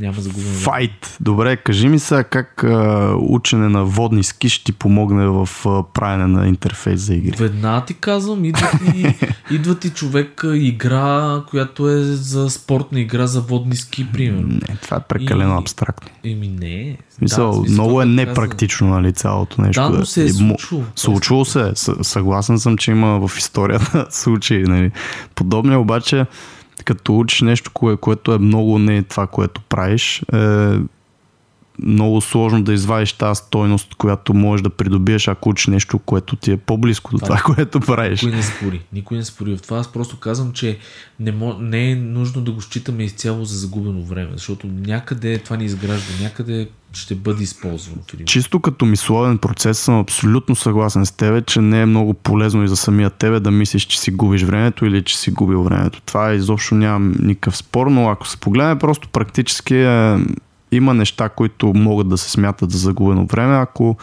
[0.00, 0.54] Няма загубено.
[0.54, 1.16] Файт!
[1.20, 5.82] Добре, кажи ми сега как а, учене на водни ски ще ти помогне в а,
[5.82, 7.36] правене на интерфейс за игри.
[7.36, 9.14] Веднага ти казвам, идва ти,
[9.54, 14.48] идва ти човек игра, която е за спортна игра за водни ски, примерно.
[14.48, 16.08] Не, това е прекалено и, абстрактно.
[16.24, 16.96] Еми не.
[17.10, 19.82] Смисъл, да, смисъл, много е непрактично, нали, цялото нещо.
[19.82, 20.82] Да, но се е случило.
[20.96, 21.72] Случило се.
[22.02, 24.90] Съгласен съм, че има в историята случаи, нали.
[25.34, 26.26] Подобни обаче
[26.84, 30.78] като учиш нещо, кое, което е много не това, което правиш, е
[31.82, 36.52] много сложно да извадиш тази стойност, която можеш да придобиеш, ако учиш нещо, което ти
[36.52, 38.22] е по-близко до това, това което правиш.
[38.22, 38.82] Никой не спори.
[38.92, 39.78] Никой не спори в това.
[39.78, 40.78] Аз просто казвам, че
[41.20, 41.54] не, мо...
[41.60, 46.22] не е нужно да го считаме изцяло за загубено време, защото някъде това ни изгражда,
[46.22, 48.02] някъде ще бъде използвано.
[48.26, 52.68] Чисто като мисловен процес съм абсолютно съгласен с тебе, че не е много полезно и
[52.68, 56.02] за самия тебе да мислиш, че си губиш времето или че си губил времето.
[56.06, 60.18] Това изобщо нямам никакъв спор, но ако се погледне просто практически е,
[60.76, 63.96] има неща, които могат да се смятат за загубено време, ако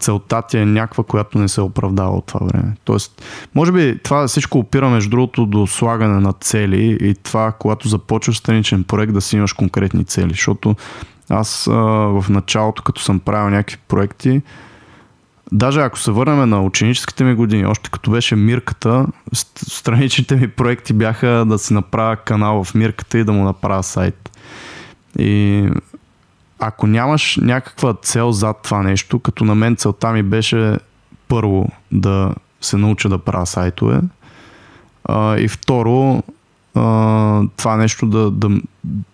[0.00, 2.72] целта ти е някаква, която не се оправдава от това време.
[2.84, 3.22] Тоест,
[3.54, 8.38] може би това всичко опира между другото до слагане на цели и това, когато започваш
[8.38, 10.76] страничен проект, да си имаш конкретни цели, защото
[11.30, 11.72] аз а,
[12.20, 14.42] в началото, като съм правил някакви проекти,
[15.52, 19.06] даже ако се върнем на ученическите ми години, още като беше Мирката,
[19.56, 24.33] страничните ми проекти бяха да си направя канал в Мирката и да му направя сайт.
[25.18, 25.68] И
[26.58, 30.76] ако нямаш някаква цел зад това нещо, като на мен целта ми беше
[31.28, 34.00] първо да се науча да правя сайтове
[35.04, 36.22] а, и второ
[36.74, 38.50] а, това нещо да, да,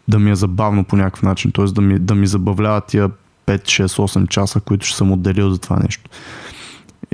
[0.09, 1.65] да ми е забавно по някакъв начин, т.е.
[1.65, 3.11] Да ми, да ми забавлява тия
[3.47, 6.11] 5, 6, 8 часа, които ще съм отделил за това нещо.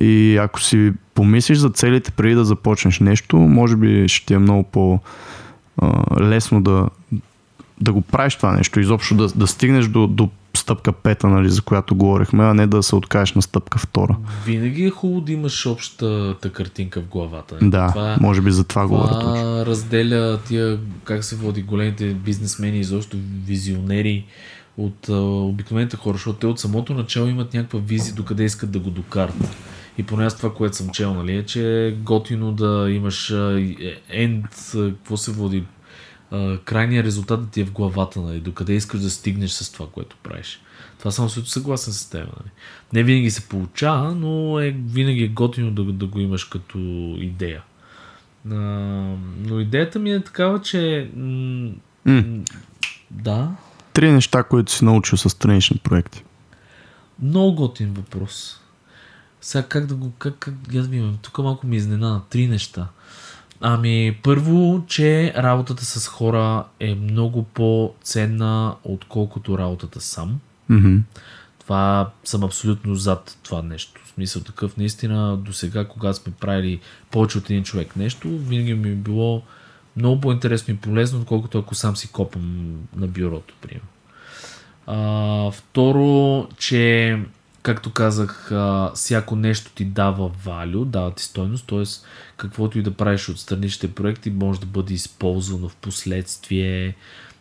[0.01, 4.39] И ако си помислиш за целите преди да започнеш нещо, може би ще ти е
[4.39, 6.87] много по-лесно да,
[7.81, 11.63] да го правиш това нещо, изобщо да, да стигнеш до, до стъпка пета, нали, за
[11.63, 14.17] която говорихме, а не да се откажеш на стъпка втора.
[14.47, 17.59] Винаги е хубаво да имаш общата картинка в главата.
[17.63, 19.67] Да, това, може би за това, това говоря точно.
[19.67, 23.17] разделя тия, как се води големите бизнесмени, изобщо
[23.47, 24.25] визионери
[24.77, 28.71] от а, обикновените хора, защото те от самото начало имат някаква визия до къде искат
[28.71, 29.57] да го докарат.
[29.99, 33.35] И поне аз това, което съм чел, нали, е, че е готино да имаш
[34.09, 35.65] енд, какво се води,
[36.65, 40.17] крайният резултат да ти е в главата, нали, докъде искаш да стигнеш с това, което
[40.23, 40.61] правиш.
[40.99, 42.21] Това съм също съгласен с теб.
[42.21, 42.51] Нали.
[42.93, 46.79] Не винаги се получава, но е, винаги е готино да, да го имаш като
[47.19, 47.63] идея.
[48.51, 48.55] А,
[49.47, 51.71] но идеята ми е такава, че м-
[52.07, 52.51] mm.
[53.11, 53.51] да.
[53.93, 56.25] Три неща, които си научил с странични проекти.
[57.23, 58.61] Много готин въпрос.
[59.41, 60.13] Сега как да го...
[60.19, 62.21] Как, как, аз ми тук малко ми изненада.
[62.31, 62.89] Три неща.
[63.61, 70.41] Ами, първо, че работата с хора е много по-ценна, отколкото работата сам.
[70.71, 71.01] Mm-hmm.
[71.59, 74.01] Това съм абсолютно зад това нещо.
[74.05, 76.81] В смисъл такъв, наистина, до сега, когато сме правили
[77.11, 79.43] повече от един човек нещо, винаги ми е било
[79.97, 83.89] много по-интересно и полезно, отколкото ако сам си копам на бюрото, примерно.
[84.87, 87.19] А, второ, че
[87.67, 91.83] както казах, а, всяко нещо ти дава валю, дава ти стойност, т.е.
[92.37, 96.95] каквото и да правиш от страничните проекти може да бъде използвано в последствие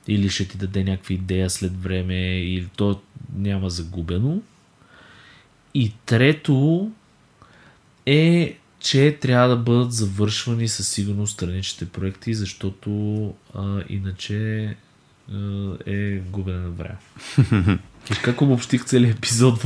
[0.07, 3.01] или ще ти даде някаква идея след време или то
[3.35, 4.41] няма загубено.
[5.73, 6.91] И трето
[8.05, 13.23] е, че трябва да бъдат завършвани със сигурност страничните проекти, защото
[13.53, 14.65] а, иначе
[15.33, 16.97] а, е губене на време.
[18.09, 19.65] Виж как обобщих целият епизод.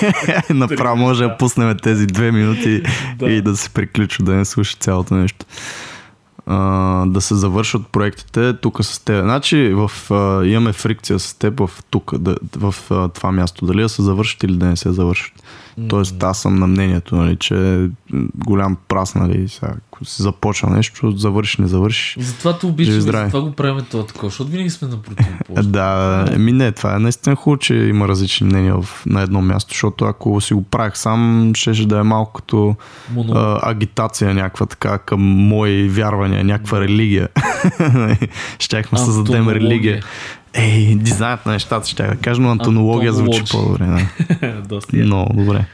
[0.50, 2.82] Направо може да пуснем тези две минути
[3.18, 3.30] Да.
[3.30, 5.46] и да се приключи, да не слуша цялото нещо.
[6.46, 9.22] А, да се завършат проектите тук с теб.
[9.22, 13.66] Значи в, а, имаме фрикция с теб в, тук, да, в а, това място.
[13.66, 15.32] Дали да се завършат или да не се завършат.
[15.88, 17.88] Тоест аз съм на мнението, нали, че е
[18.34, 22.16] голям прас, нали, сега, ако си започва нещо, завършиш, не завършиш.
[22.24, 23.24] Затова те обичам, Живи и здраве.
[23.24, 25.72] затова го правим това такова, защото винаги сме на противоположно.
[25.78, 29.72] Да, еми не, това е наистина хубаво, че има различни мнения в, на едно място,
[29.72, 32.76] защото ако си го правих сам, щеше да е малко като
[33.14, 33.32] Моно...
[33.32, 37.28] а, агитация някаква така към мои вярвания, някаква религия.
[38.58, 40.02] Щяхме да създадем религия.
[40.54, 43.86] Ей, дизайнът на нещата ще я кажа, но антонология звучи по-добре.
[44.40, 44.62] Да.
[44.68, 45.00] Доста е.
[45.00, 45.64] Много добре.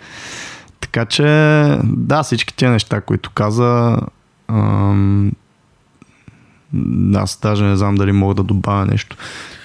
[0.81, 1.25] Така че,
[1.85, 3.99] да, всички тези неща, които каза,
[4.49, 5.33] ам,
[7.15, 9.17] аз даже не знам дали мога да добавя нещо.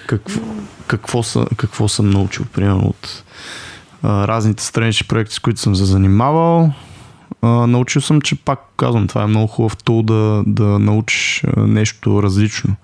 [0.06, 0.40] Какво,
[0.86, 3.24] какво, са, какво съм научил, примерно, от
[4.02, 6.72] а, разните странични проекти, с които съм се занимавал.
[7.42, 12.22] А, научил съм, че пак казвам, това е много хубав тул да, да научиш нещо
[12.22, 12.76] различно.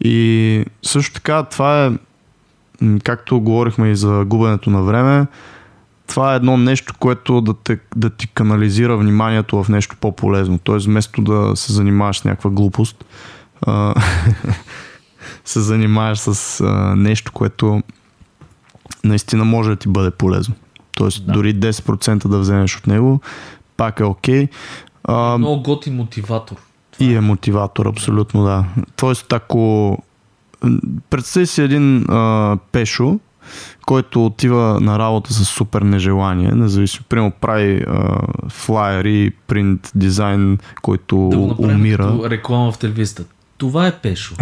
[0.00, 1.90] И също така, това е,
[3.04, 5.26] както говорихме и за губенето на време,
[6.06, 10.58] това е едно нещо, което да, те, да ти канализира вниманието в нещо по-полезно.
[10.58, 13.04] Тоест, вместо да се занимаваш с някаква глупост,
[15.44, 17.82] се занимаваш с а, нещо, което
[19.04, 20.54] наистина може да ти бъде полезно.
[20.96, 21.32] Тоест, Да.
[21.32, 23.20] дори 10% да вземеш от него,
[23.76, 24.48] пак е окей.
[25.04, 26.56] А, Много готи мотиватор.
[26.98, 27.20] Това и е.
[27.20, 28.64] мотиватор, абсолютно да.
[28.96, 29.98] Тоест, ако
[31.10, 33.18] представи си един а, пешо,
[33.86, 38.18] който отива на работа с супер нежелание, независимо, примерно прави а,
[38.48, 42.18] флайери, принт, дизайн, който Да умира.
[42.30, 43.24] реклама в телевизията.
[43.58, 44.34] Това е Пешо.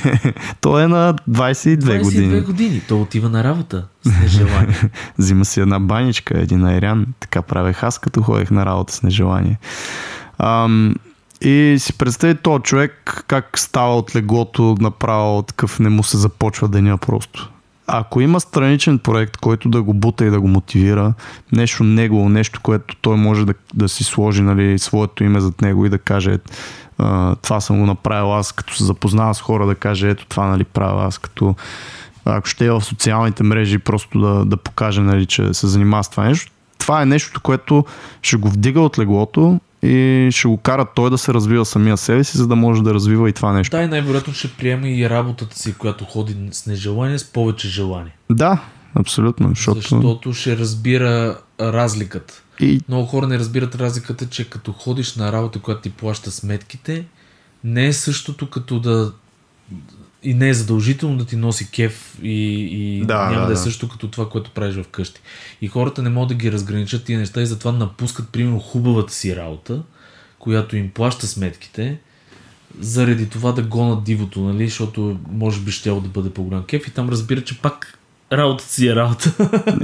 [0.60, 2.40] Той е на 22, 22 години.
[2.40, 2.80] години.
[2.88, 4.76] Той отива на работа с нежелание.
[5.18, 7.06] Взима си една баничка, един айрян.
[7.20, 9.58] Така правех аз, като ходех на работа с нежелание.
[10.38, 10.94] Ам,
[11.44, 16.68] и си представи този човек как става от леглото направо, такъв не му се започва
[16.68, 17.50] деня просто.
[17.86, 21.14] Ако има страничен проект, който да го бута и да го мотивира,
[21.52, 25.86] нещо негово, нещо, което той може да, да си сложи нали, своето име зад него
[25.86, 26.38] и да каже
[26.98, 30.46] а, това съм го направил аз, като се запознава с хора, да каже ето това
[30.46, 31.54] нали, правя аз, като
[32.24, 36.08] ако ще е в социалните мрежи, просто да, да покаже, нали, че се занимава с
[36.08, 36.52] това нещо.
[36.78, 37.84] Това е нещо, което
[38.22, 42.24] ще го вдига от леглото и ще го кара той да се развива самия себе
[42.24, 43.76] си, за да може да развива и това нещо.
[43.76, 48.16] Да, и най-вероятно ще приеме и работата си, която ходи с нежелание, с повече желание.
[48.30, 48.64] Да,
[48.94, 49.48] абсолютно.
[49.48, 49.80] Защото...
[49.80, 52.42] Защото ще разбира разликата.
[52.60, 57.04] И Много хора не разбират разликата, че като ходиш на работа, която ти плаща сметките,
[57.64, 59.12] не е същото като да
[60.22, 63.56] и не е задължително да ти носи кеф и, и Да, няма да, да, е
[63.56, 65.20] също като това, което правиш вкъщи.
[65.62, 69.36] И хората не могат да ги разграничат тия неща и затова напускат примерно хубавата си
[69.36, 69.82] работа,
[70.38, 71.98] която им плаща сметките,
[72.80, 74.68] заради това да гонат дивото, нали?
[74.68, 77.98] защото може би ще да бъде по-голям кеф и там разбира, че пак
[78.32, 79.32] работата си е работа.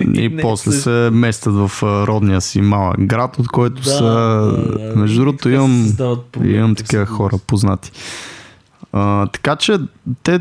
[0.00, 0.82] И Не после също.
[0.82, 4.04] се местят в родния си малък град, от който Да, са...
[4.04, 4.96] да, да.
[4.96, 5.96] Между другото имам,
[6.44, 7.90] имам такива хора познати.
[8.98, 9.78] А, така че
[10.22, 10.40] те,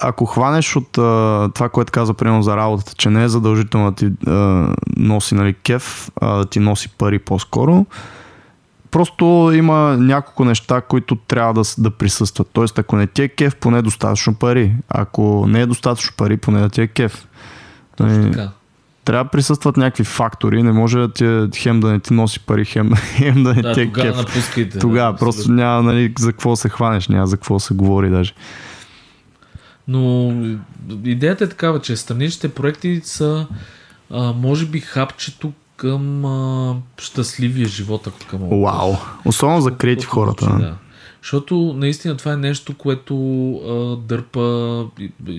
[0.00, 3.96] ако хванеш от а, това, което каза примерно за работата, че не е задължително да
[3.96, 7.86] ти а, носи нали, кеф, а да ти носи пари по-скоро,
[8.90, 12.48] просто има няколко неща, които трябва да, да присъстват.
[12.52, 14.74] Тоест, ако не ти е кеф, поне достатъчно пари.
[14.88, 17.26] Ако не е достатъчно пари, поне да ти е кеф.
[18.00, 18.50] Нали, Така.
[19.06, 22.64] Трябва да присъстват някакви фактори, не може да ти хем да не ти носи пари,
[22.64, 24.16] хем, хем да не Да, ти е тогава кеф.
[24.16, 24.78] напускайте.
[24.78, 25.64] Тогава да, просто абсолютно.
[25.64, 28.34] няма нали, за какво се хванеш, няма за какво се говори даже.
[29.88, 30.32] Но
[31.04, 33.46] идеята е такава, че страничните проекти са
[34.10, 38.44] а, може би хапчето към а, щастливия живот, ако кажа.
[38.44, 38.94] Вау!
[39.24, 40.46] Особено за креатив хората.
[40.46, 40.74] Да.
[41.26, 43.14] Защото наистина това е нещо, което
[43.56, 44.86] а, дърпа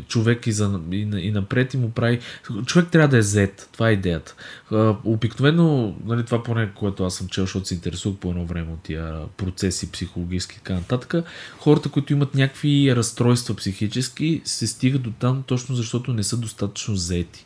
[0.07, 2.19] човек и, за, и, и напред и му прави.
[2.65, 3.69] Човек трябва да е зет.
[3.73, 4.35] Това е идеята.
[4.71, 8.73] А, обикновено, нали, това поне, което аз съм чел, защото се интересувах по едно време
[8.73, 11.25] от тия процеси, психологически и така нататък,
[11.59, 16.95] хората, които имат някакви разстройства психически, се стигат до там точно защото не са достатъчно
[16.95, 17.45] заети.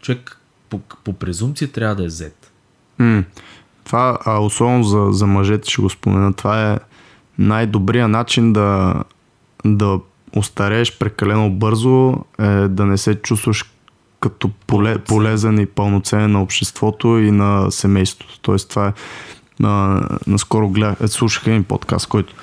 [0.00, 0.40] Човек
[0.70, 2.32] по, по презумпция трябва да е Z.
[2.98, 3.24] М.
[3.84, 6.78] Това, а особено за, за мъжете ще го спомена, това е
[7.38, 8.94] най-добрият начин да,
[9.64, 10.00] да
[10.36, 13.64] остарееш прекалено бързо, е да не се чувстваш
[14.20, 18.40] като поле, полезен и пълноценен на обществото и на семейството.
[18.40, 18.92] Тоест това е
[19.62, 22.34] а, наскоро гледах, е, слушах един подкаст, който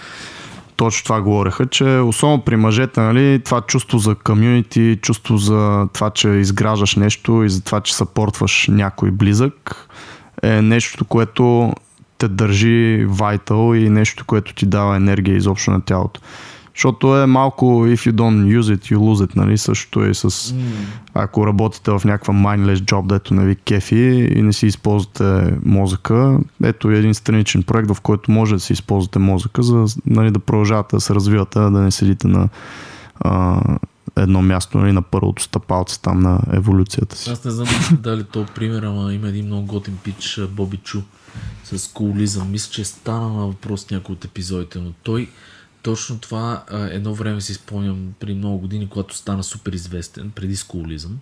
[0.76, 6.10] точно това говореха, че особено при мъжете, нали, това чувство за комюнити, чувство за това,
[6.10, 9.88] че изграждаш нещо и за това, че съпортваш някой близък,
[10.44, 11.74] е нещо, което
[12.20, 16.22] те държи вайтал и нещо, което ти дава енергия изобщо на тялото.
[16.76, 19.57] Защото е малко if you don't use it, you lose it, нали?
[19.57, 20.30] Същото е с...
[20.30, 20.61] Mm.
[21.13, 26.39] Ако работите в някаква mindless job, дето не ви кефи и не си използвате мозъка,
[26.63, 30.95] ето един страничен проект, в който може да си използвате мозъка, за нали, да продължавате
[30.95, 32.49] да се развивате, да не седите на
[33.20, 33.61] а,
[34.22, 37.30] едно място, нали, на първото стъпалце там на еволюцията си.
[37.30, 41.01] Аз не знам дали то пример, ама има един много готин пич, Боби Чу,
[41.63, 42.51] с кулизъм.
[42.51, 45.30] Мисля, че е стана на въпрос някои от епизодите, но той
[45.82, 51.20] точно това едно време си спомням при много години, когато стана супер известен, преди скулизъм.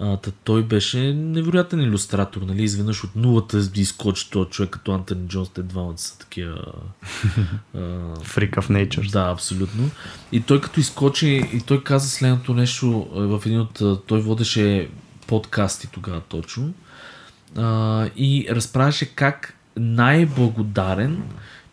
[0.00, 2.62] А, той беше невероятен иллюстратор, нали?
[2.62, 6.62] Изведнъж от нулата изкочи този човек като Антони Джонс, те двамата са такива...
[8.24, 9.10] Freak of nature.
[9.12, 9.90] Да, абсолютно.
[10.32, 14.06] И той като изкочи, и той каза следното нещо в един от...
[14.06, 14.88] Той водеше
[15.26, 16.72] подкасти тогава точно.
[17.56, 21.22] А, и разправяше как най-благодарен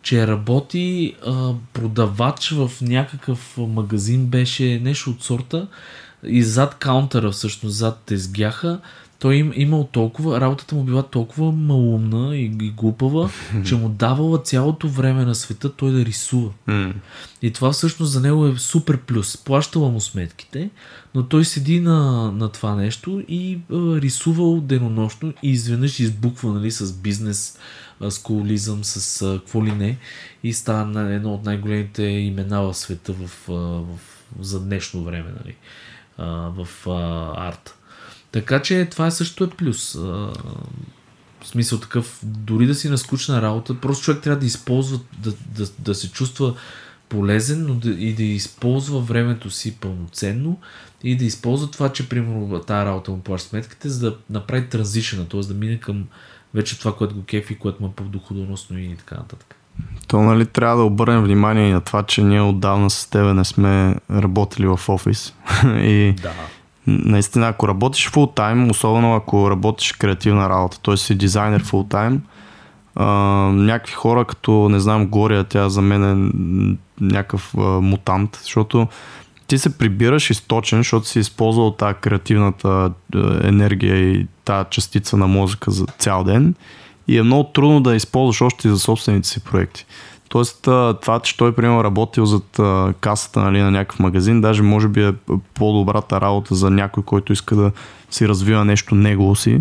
[0.02, 5.66] че работи а, продавач в някакъв магазин, беше нещо от сорта
[6.26, 8.80] и зад каунтера, всъщност зад тезгяха,
[9.18, 13.30] той им имал толкова, работата му била толкова малумна и, и глупава,
[13.66, 16.50] че му давала цялото време на света той да рисува.
[16.68, 16.92] Mm.
[17.42, 19.36] И това всъщност за него е супер плюс.
[19.36, 20.70] Плащала му сметките,
[21.14, 26.70] но той седи на, на това нещо и а, рисувал денонощно и изведнъж избуква нали,
[26.70, 27.58] с бизнес
[28.10, 29.98] скулизъм, с а, какво ли не
[30.42, 33.98] и стана едно от най-големите имена в света в, а, в,
[34.40, 35.54] за днешно време нали,
[36.26, 37.74] в а, арт.
[38.32, 39.94] Така че това е също е плюс.
[41.40, 45.32] В смисъл такъв, дори да си на скучна работа, просто човек трябва да използва, да,
[45.46, 46.54] да, да се чувства
[47.08, 50.60] полезен, но да, и да използва времето си пълноценно
[51.04, 55.28] и да използва това, че примерно тази работа му плаща сметките, за да направи транзишена,
[55.28, 55.40] т.е.
[55.40, 56.06] да мине към
[56.54, 59.57] вече това, което го кефи, което му е по-доходоносно и така нататък.
[60.06, 63.44] То нали трябва да обърнем внимание и на това, че ние отдавна с тебе не
[63.44, 65.34] сме работили в офис.
[65.64, 66.30] и да.
[66.86, 70.96] наистина, ако работиш фул тайм, особено ако работиш креативна работа, т.е.
[70.96, 72.22] си дизайнер фул тайм,
[73.50, 76.30] някакви хора, като не знам, Гория, тя за мен е
[77.00, 78.88] някакъв а, мутант, защото
[79.46, 82.90] ти се прибираш източен, защото си използвал тази креативната
[83.42, 86.54] енергия и тази частица на мозъка за цял ден
[87.08, 89.86] и е много трудно да използваш още и за собствените си проекти.
[90.28, 90.62] Тоест
[91.00, 92.60] това, че той примерно работил зад
[93.00, 95.12] касата нали, на някакъв магазин, даже може би е
[95.54, 97.72] по-добрата работа за някой, който иска да
[98.10, 99.60] си развива нещо негово си.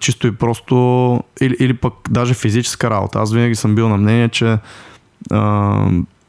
[0.00, 0.76] Чисто и просто,
[1.40, 3.18] или, или пък даже физическа работа.
[3.18, 4.58] Аз винаги съм бил на мнение, че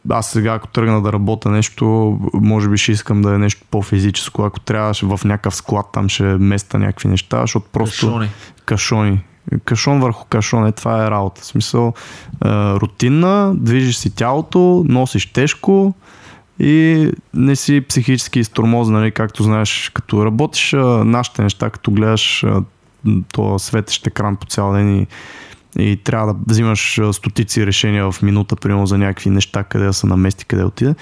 [0.09, 4.43] аз сега ако тръгна да работя нещо, може би ще искам да е нещо по-физическо.
[4.43, 8.07] Ако трябваше в някакъв склад, там ще места някакви неща, защото просто...
[8.07, 8.29] Кашони.
[8.65, 9.21] Кашони.
[9.65, 11.41] Кашон върху кашон, е това е работа.
[11.41, 11.93] В смисъл,
[12.45, 15.93] е, рутинна, движиш си тялото, носиш тежко
[16.59, 20.75] и не си психически изтормоз, нали, както знаеш, като работиш
[21.05, 22.45] нашите неща, като гледаш
[23.31, 25.07] то светещ екран по цял ден и
[25.79, 30.07] и трябва да взимаш стотици решения в минута, примерно за някакви неща, къде да се
[30.07, 30.95] намести, къде отиде.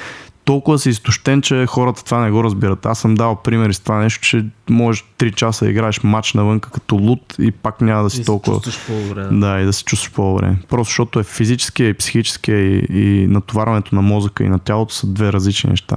[0.46, 2.86] Толкова си изтощен, че хората това не го разбират.
[2.86, 6.60] Аз съм дал примери с това нещо, че можеш 3 часа да играеш матч навън
[6.60, 8.72] като лут и пак няма да си и толкова.
[8.72, 8.94] Се.
[9.32, 10.56] Да, и да се чувстваш по-добре.
[10.70, 15.08] Просто защото е физическия и психическия и, и натоварването на мозъка и на тялото са
[15.08, 15.96] две различни неща.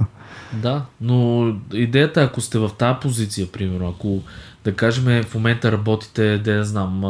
[0.53, 4.21] Да, но идеята е, ако сте в тази позиция, примерно, ако
[4.63, 7.03] да кажем в момента работите, да не знам,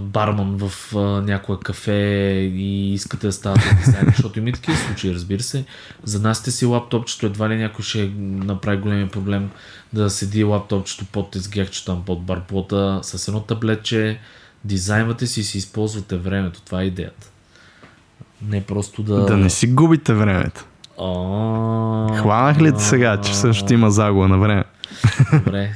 [0.00, 1.92] барман в а, някое кафе
[2.54, 5.64] и искате да ставате дизайнер, защото има и такива случаи, разбира се.
[6.04, 9.50] За нас си лаптопчето, едва ли някой ще направи големия проблем
[9.92, 14.20] да седи лаптопчето под тезгяхчето там под барплота с едно таблетче,
[14.64, 16.62] дизайнвате си и си използвате времето.
[16.62, 17.30] Това е идеята.
[18.42, 19.24] Не просто да...
[19.24, 20.64] Да не си губите времето.
[22.20, 24.64] Хванах ли те сега, че също има загуба на време?
[25.32, 25.72] Добре,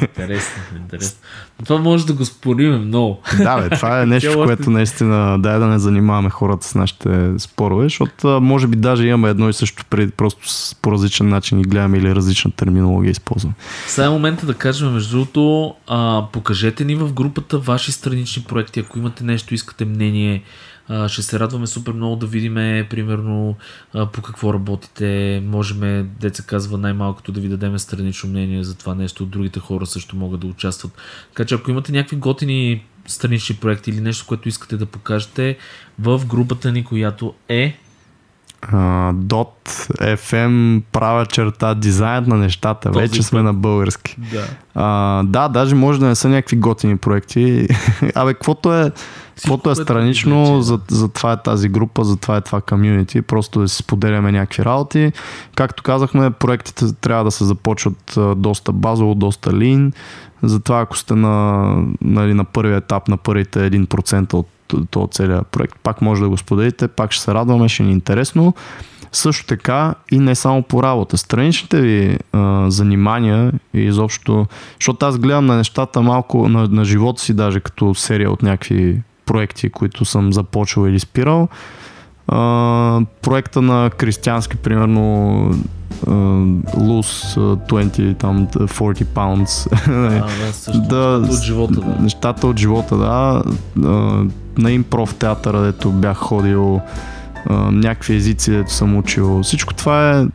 [0.00, 1.18] интересно, интересно.
[1.64, 3.20] Това може да го спорим много.
[3.38, 7.84] Да, бе, това е нещо, което наистина дай да не занимаваме хората с нашите спорове,
[7.84, 10.40] защото може би даже имаме едно и също преди, просто
[10.82, 13.54] по различен начин и гледаме или различна терминология използваме.
[13.86, 18.80] Сега е момента да кажем, между другото, а, покажете ни в групата ваши странични проекти,
[18.80, 20.42] ако имате нещо, искате мнение,
[21.08, 22.54] ще се радваме супер много да видим,
[22.90, 23.56] примерно,
[24.12, 25.42] по какво работите.
[25.46, 29.26] Можем, деца казва, най-малкото да ви дадем странично мнение за това нещо.
[29.26, 30.92] Другите хора също могат да участват.
[31.28, 35.56] Така че ако имате някакви готини странични проекти или нещо, което искате да покажете
[35.98, 37.78] в групата ни, която е
[39.12, 39.68] Dot
[40.00, 42.90] FM права черта дизайнът на нещата.
[42.90, 44.16] Този Вече сме на български.
[44.32, 44.44] Да.
[44.74, 47.68] А, да, даже може да не са някакви готини проекти.
[48.14, 48.92] Абе, каквото е,
[49.36, 53.22] каквото е странично, за, за това е тази група, за това е това комьюнити.
[53.22, 55.12] Просто да си споделяме някакви работи.
[55.54, 59.92] Както казахме, проектите трябва да се започват доста базово, доста лин.
[60.42, 64.48] Затова ако сте на, нали, на първия етап, на първите 1% от
[64.90, 65.74] този целият проект.
[65.82, 68.54] Пак може да го споделите, пак ще се радваме, ще ни е интересно.
[69.12, 71.18] Също така и не само по работа.
[71.18, 74.46] Страничните ви а, занимания и изобщо,
[74.80, 79.02] защото аз гледам на нещата малко, на, на живота си даже като серия от някакви
[79.26, 81.48] проекти, които съм започвал или спирал.
[82.28, 85.50] А, проекта на Кристиански, примерно
[86.06, 89.68] Lose 20, там 40 pounds.
[90.68, 91.96] А, да, да, от живота, да.
[92.00, 93.42] Нещата от живота, да.
[94.58, 96.80] На импров театъра, дето бях ходил,
[97.70, 99.42] някакви езици, дето съм учил.
[99.42, 100.26] Всичко това е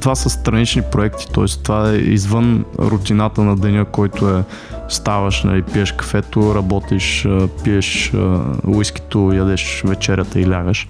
[0.00, 1.44] това са странични проекти, т.е.
[1.62, 4.44] това е извън рутината на деня, който е
[4.88, 7.26] ставаш, нали, пиеш кафето, работиш,
[7.64, 8.12] пиеш
[8.66, 10.88] уискито, ядеш вечерята и лягаш.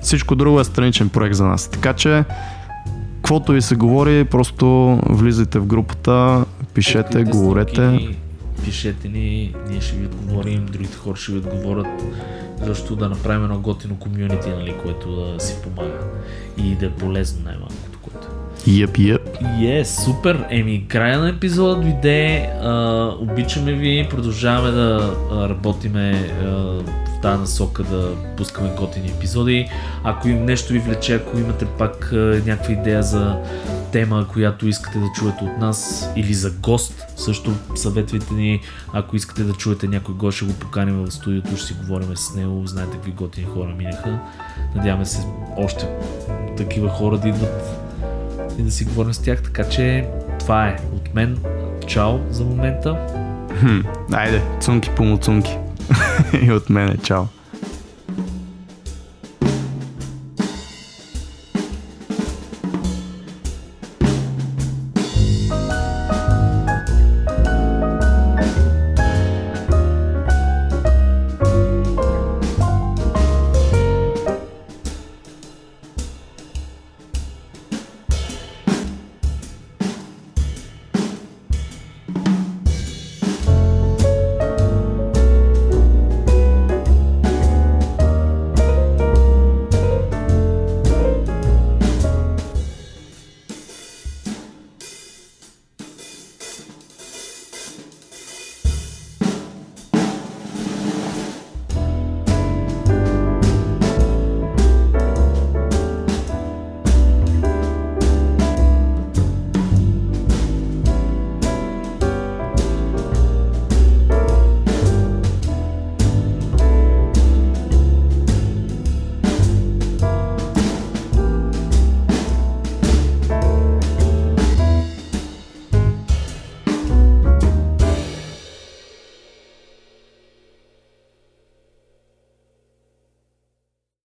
[0.00, 1.68] Всичко друго е страничен проект за нас.
[1.68, 2.24] Така че
[3.20, 6.44] каквото ви се говори, просто влизайте в групата,
[6.74, 7.80] пишете, Каквите говорете.
[7.80, 8.16] Ни,
[8.64, 11.86] пишете ни, ние ще ви отговорим, другите хора ще ви отговорят,
[12.62, 15.98] защото да направим едно готино комьюнити, нали, което да си помага
[16.58, 18.28] и да е полезно най-малкото, което.
[18.66, 19.28] Йеп, йеп.
[19.62, 20.46] Е, супер.
[20.50, 22.50] Еми, края на епизода дойде.
[22.62, 26.12] А, обичаме ви, продължаваме да работиме
[26.42, 26.78] а,
[27.22, 29.68] тази насока да пускаме готини епизоди.
[30.04, 32.12] Ако им нещо ви влече, ако имате пак
[32.46, 33.36] някаква идея за
[33.92, 38.60] тема, която искате да чуете от нас или за гост, също съветвайте ни,
[38.92, 42.34] ако искате да чуете някой гост, ще го поканим в студиото, ще си говорим с
[42.34, 44.18] него, знаете какви готини хора минаха.
[44.76, 45.88] Надяваме се още
[46.56, 47.80] такива хора да идват
[48.58, 50.08] и да си говорим с тях, така че
[50.40, 51.38] това е от мен.
[51.86, 52.96] Чао за момента.
[53.60, 53.80] Хм,
[54.12, 55.56] айде, цунки по муцунки.
[56.42, 57.28] и от мене, чао.